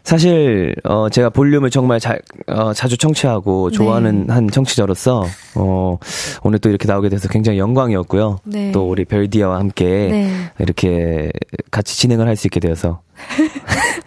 [0.05, 3.77] 사실 어 제가 볼륨을 정말 자, 어, 자주 청취하고 네.
[3.77, 4.33] 좋아하는 네.
[4.33, 5.25] 한 청취자로서
[5.55, 5.99] 어
[6.43, 8.41] 오늘 또 이렇게 나오게 돼서 굉장히 영광이었고요.
[8.45, 8.73] 네.
[8.73, 10.31] 또 우리 별디아와 함께 네.
[10.59, 11.31] 이렇게
[11.71, 13.01] 같이 진행을 할 수 있게 되어서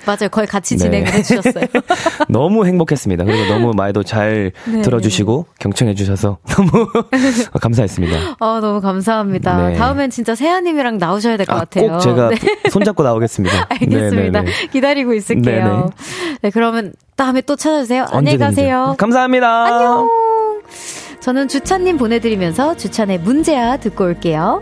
[0.06, 0.30] 맞아요.
[0.30, 0.84] 거의 같이 네.
[0.84, 1.18] 진행을 네.
[1.18, 1.66] 해주셨어요.
[2.30, 3.24] 너무 행복했습니다.
[3.24, 4.82] 그리고 너무 말도 잘 네.
[4.82, 6.88] 들어주시고 경청해주셔서 너무
[7.60, 8.38] 감사했습니다.
[8.40, 9.70] 어, 너무 감사합니다.
[9.70, 9.76] 네.
[9.76, 11.92] 다음엔 진짜 세아님이랑 나오셔야 될것 아, 같아요.
[11.94, 12.70] 꼭 제가 네.
[12.70, 13.68] 손잡고 나오겠습니다.
[13.70, 14.44] 알겠습니다.
[14.72, 15.90] 기다리고 있을게요.
[16.42, 18.06] 네, 그러면 다음에 또 찾아주세요.
[18.12, 18.96] 안녕히 가세요.
[18.98, 19.66] 감사합니다.
[19.66, 20.10] 안녕.
[21.20, 24.62] 저는 주찬님 보내드리면서 주찬의 문제야 듣고 올게요.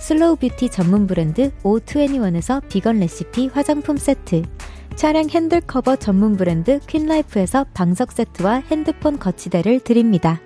[0.00, 4.42] 슬로우 뷰티 전문 브랜드 O21에서 비건 레시피 화장품 세트
[4.94, 10.40] 차량 핸들 커버 전문 브랜드 퀸라이프에서 방석 세트와 핸드폰 거치대를 드립니다.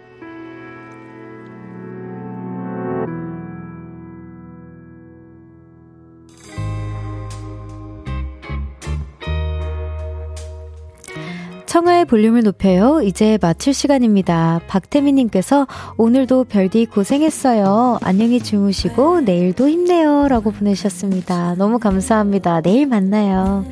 [11.71, 13.01] 청하의 볼륨을 높여요.
[13.01, 14.61] 이제 마칠 시간입니다.
[14.67, 15.69] 박태민님께서
[15.99, 18.01] 오늘도 별디 고생했어요.
[18.03, 20.27] 안녕히 주무시고 내일도 힘내요.
[20.27, 21.55] 라고 보내셨습니다.
[21.55, 22.61] 너무 감사합니다.
[22.63, 23.65] 내일 만나요.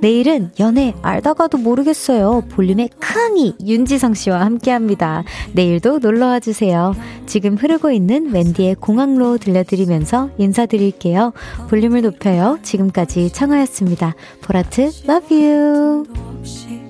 [0.00, 2.44] 내일은 연애 알다가도 모르겠어요.
[2.50, 5.24] 볼륨의 크이 윤지성 씨와 함께 합니다.
[5.52, 6.94] 내일도 놀러와 주세요.
[7.26, 11.32] 지금 흐르고 있는 웬디의 공항로 들려드리면서 인사드릴게요.
[11.68, 12.60] 볼륨을 높여요.
[12.62, 14.14] 지금까지 청하였습니다.
[14.40, 16.89] 보라트, love you.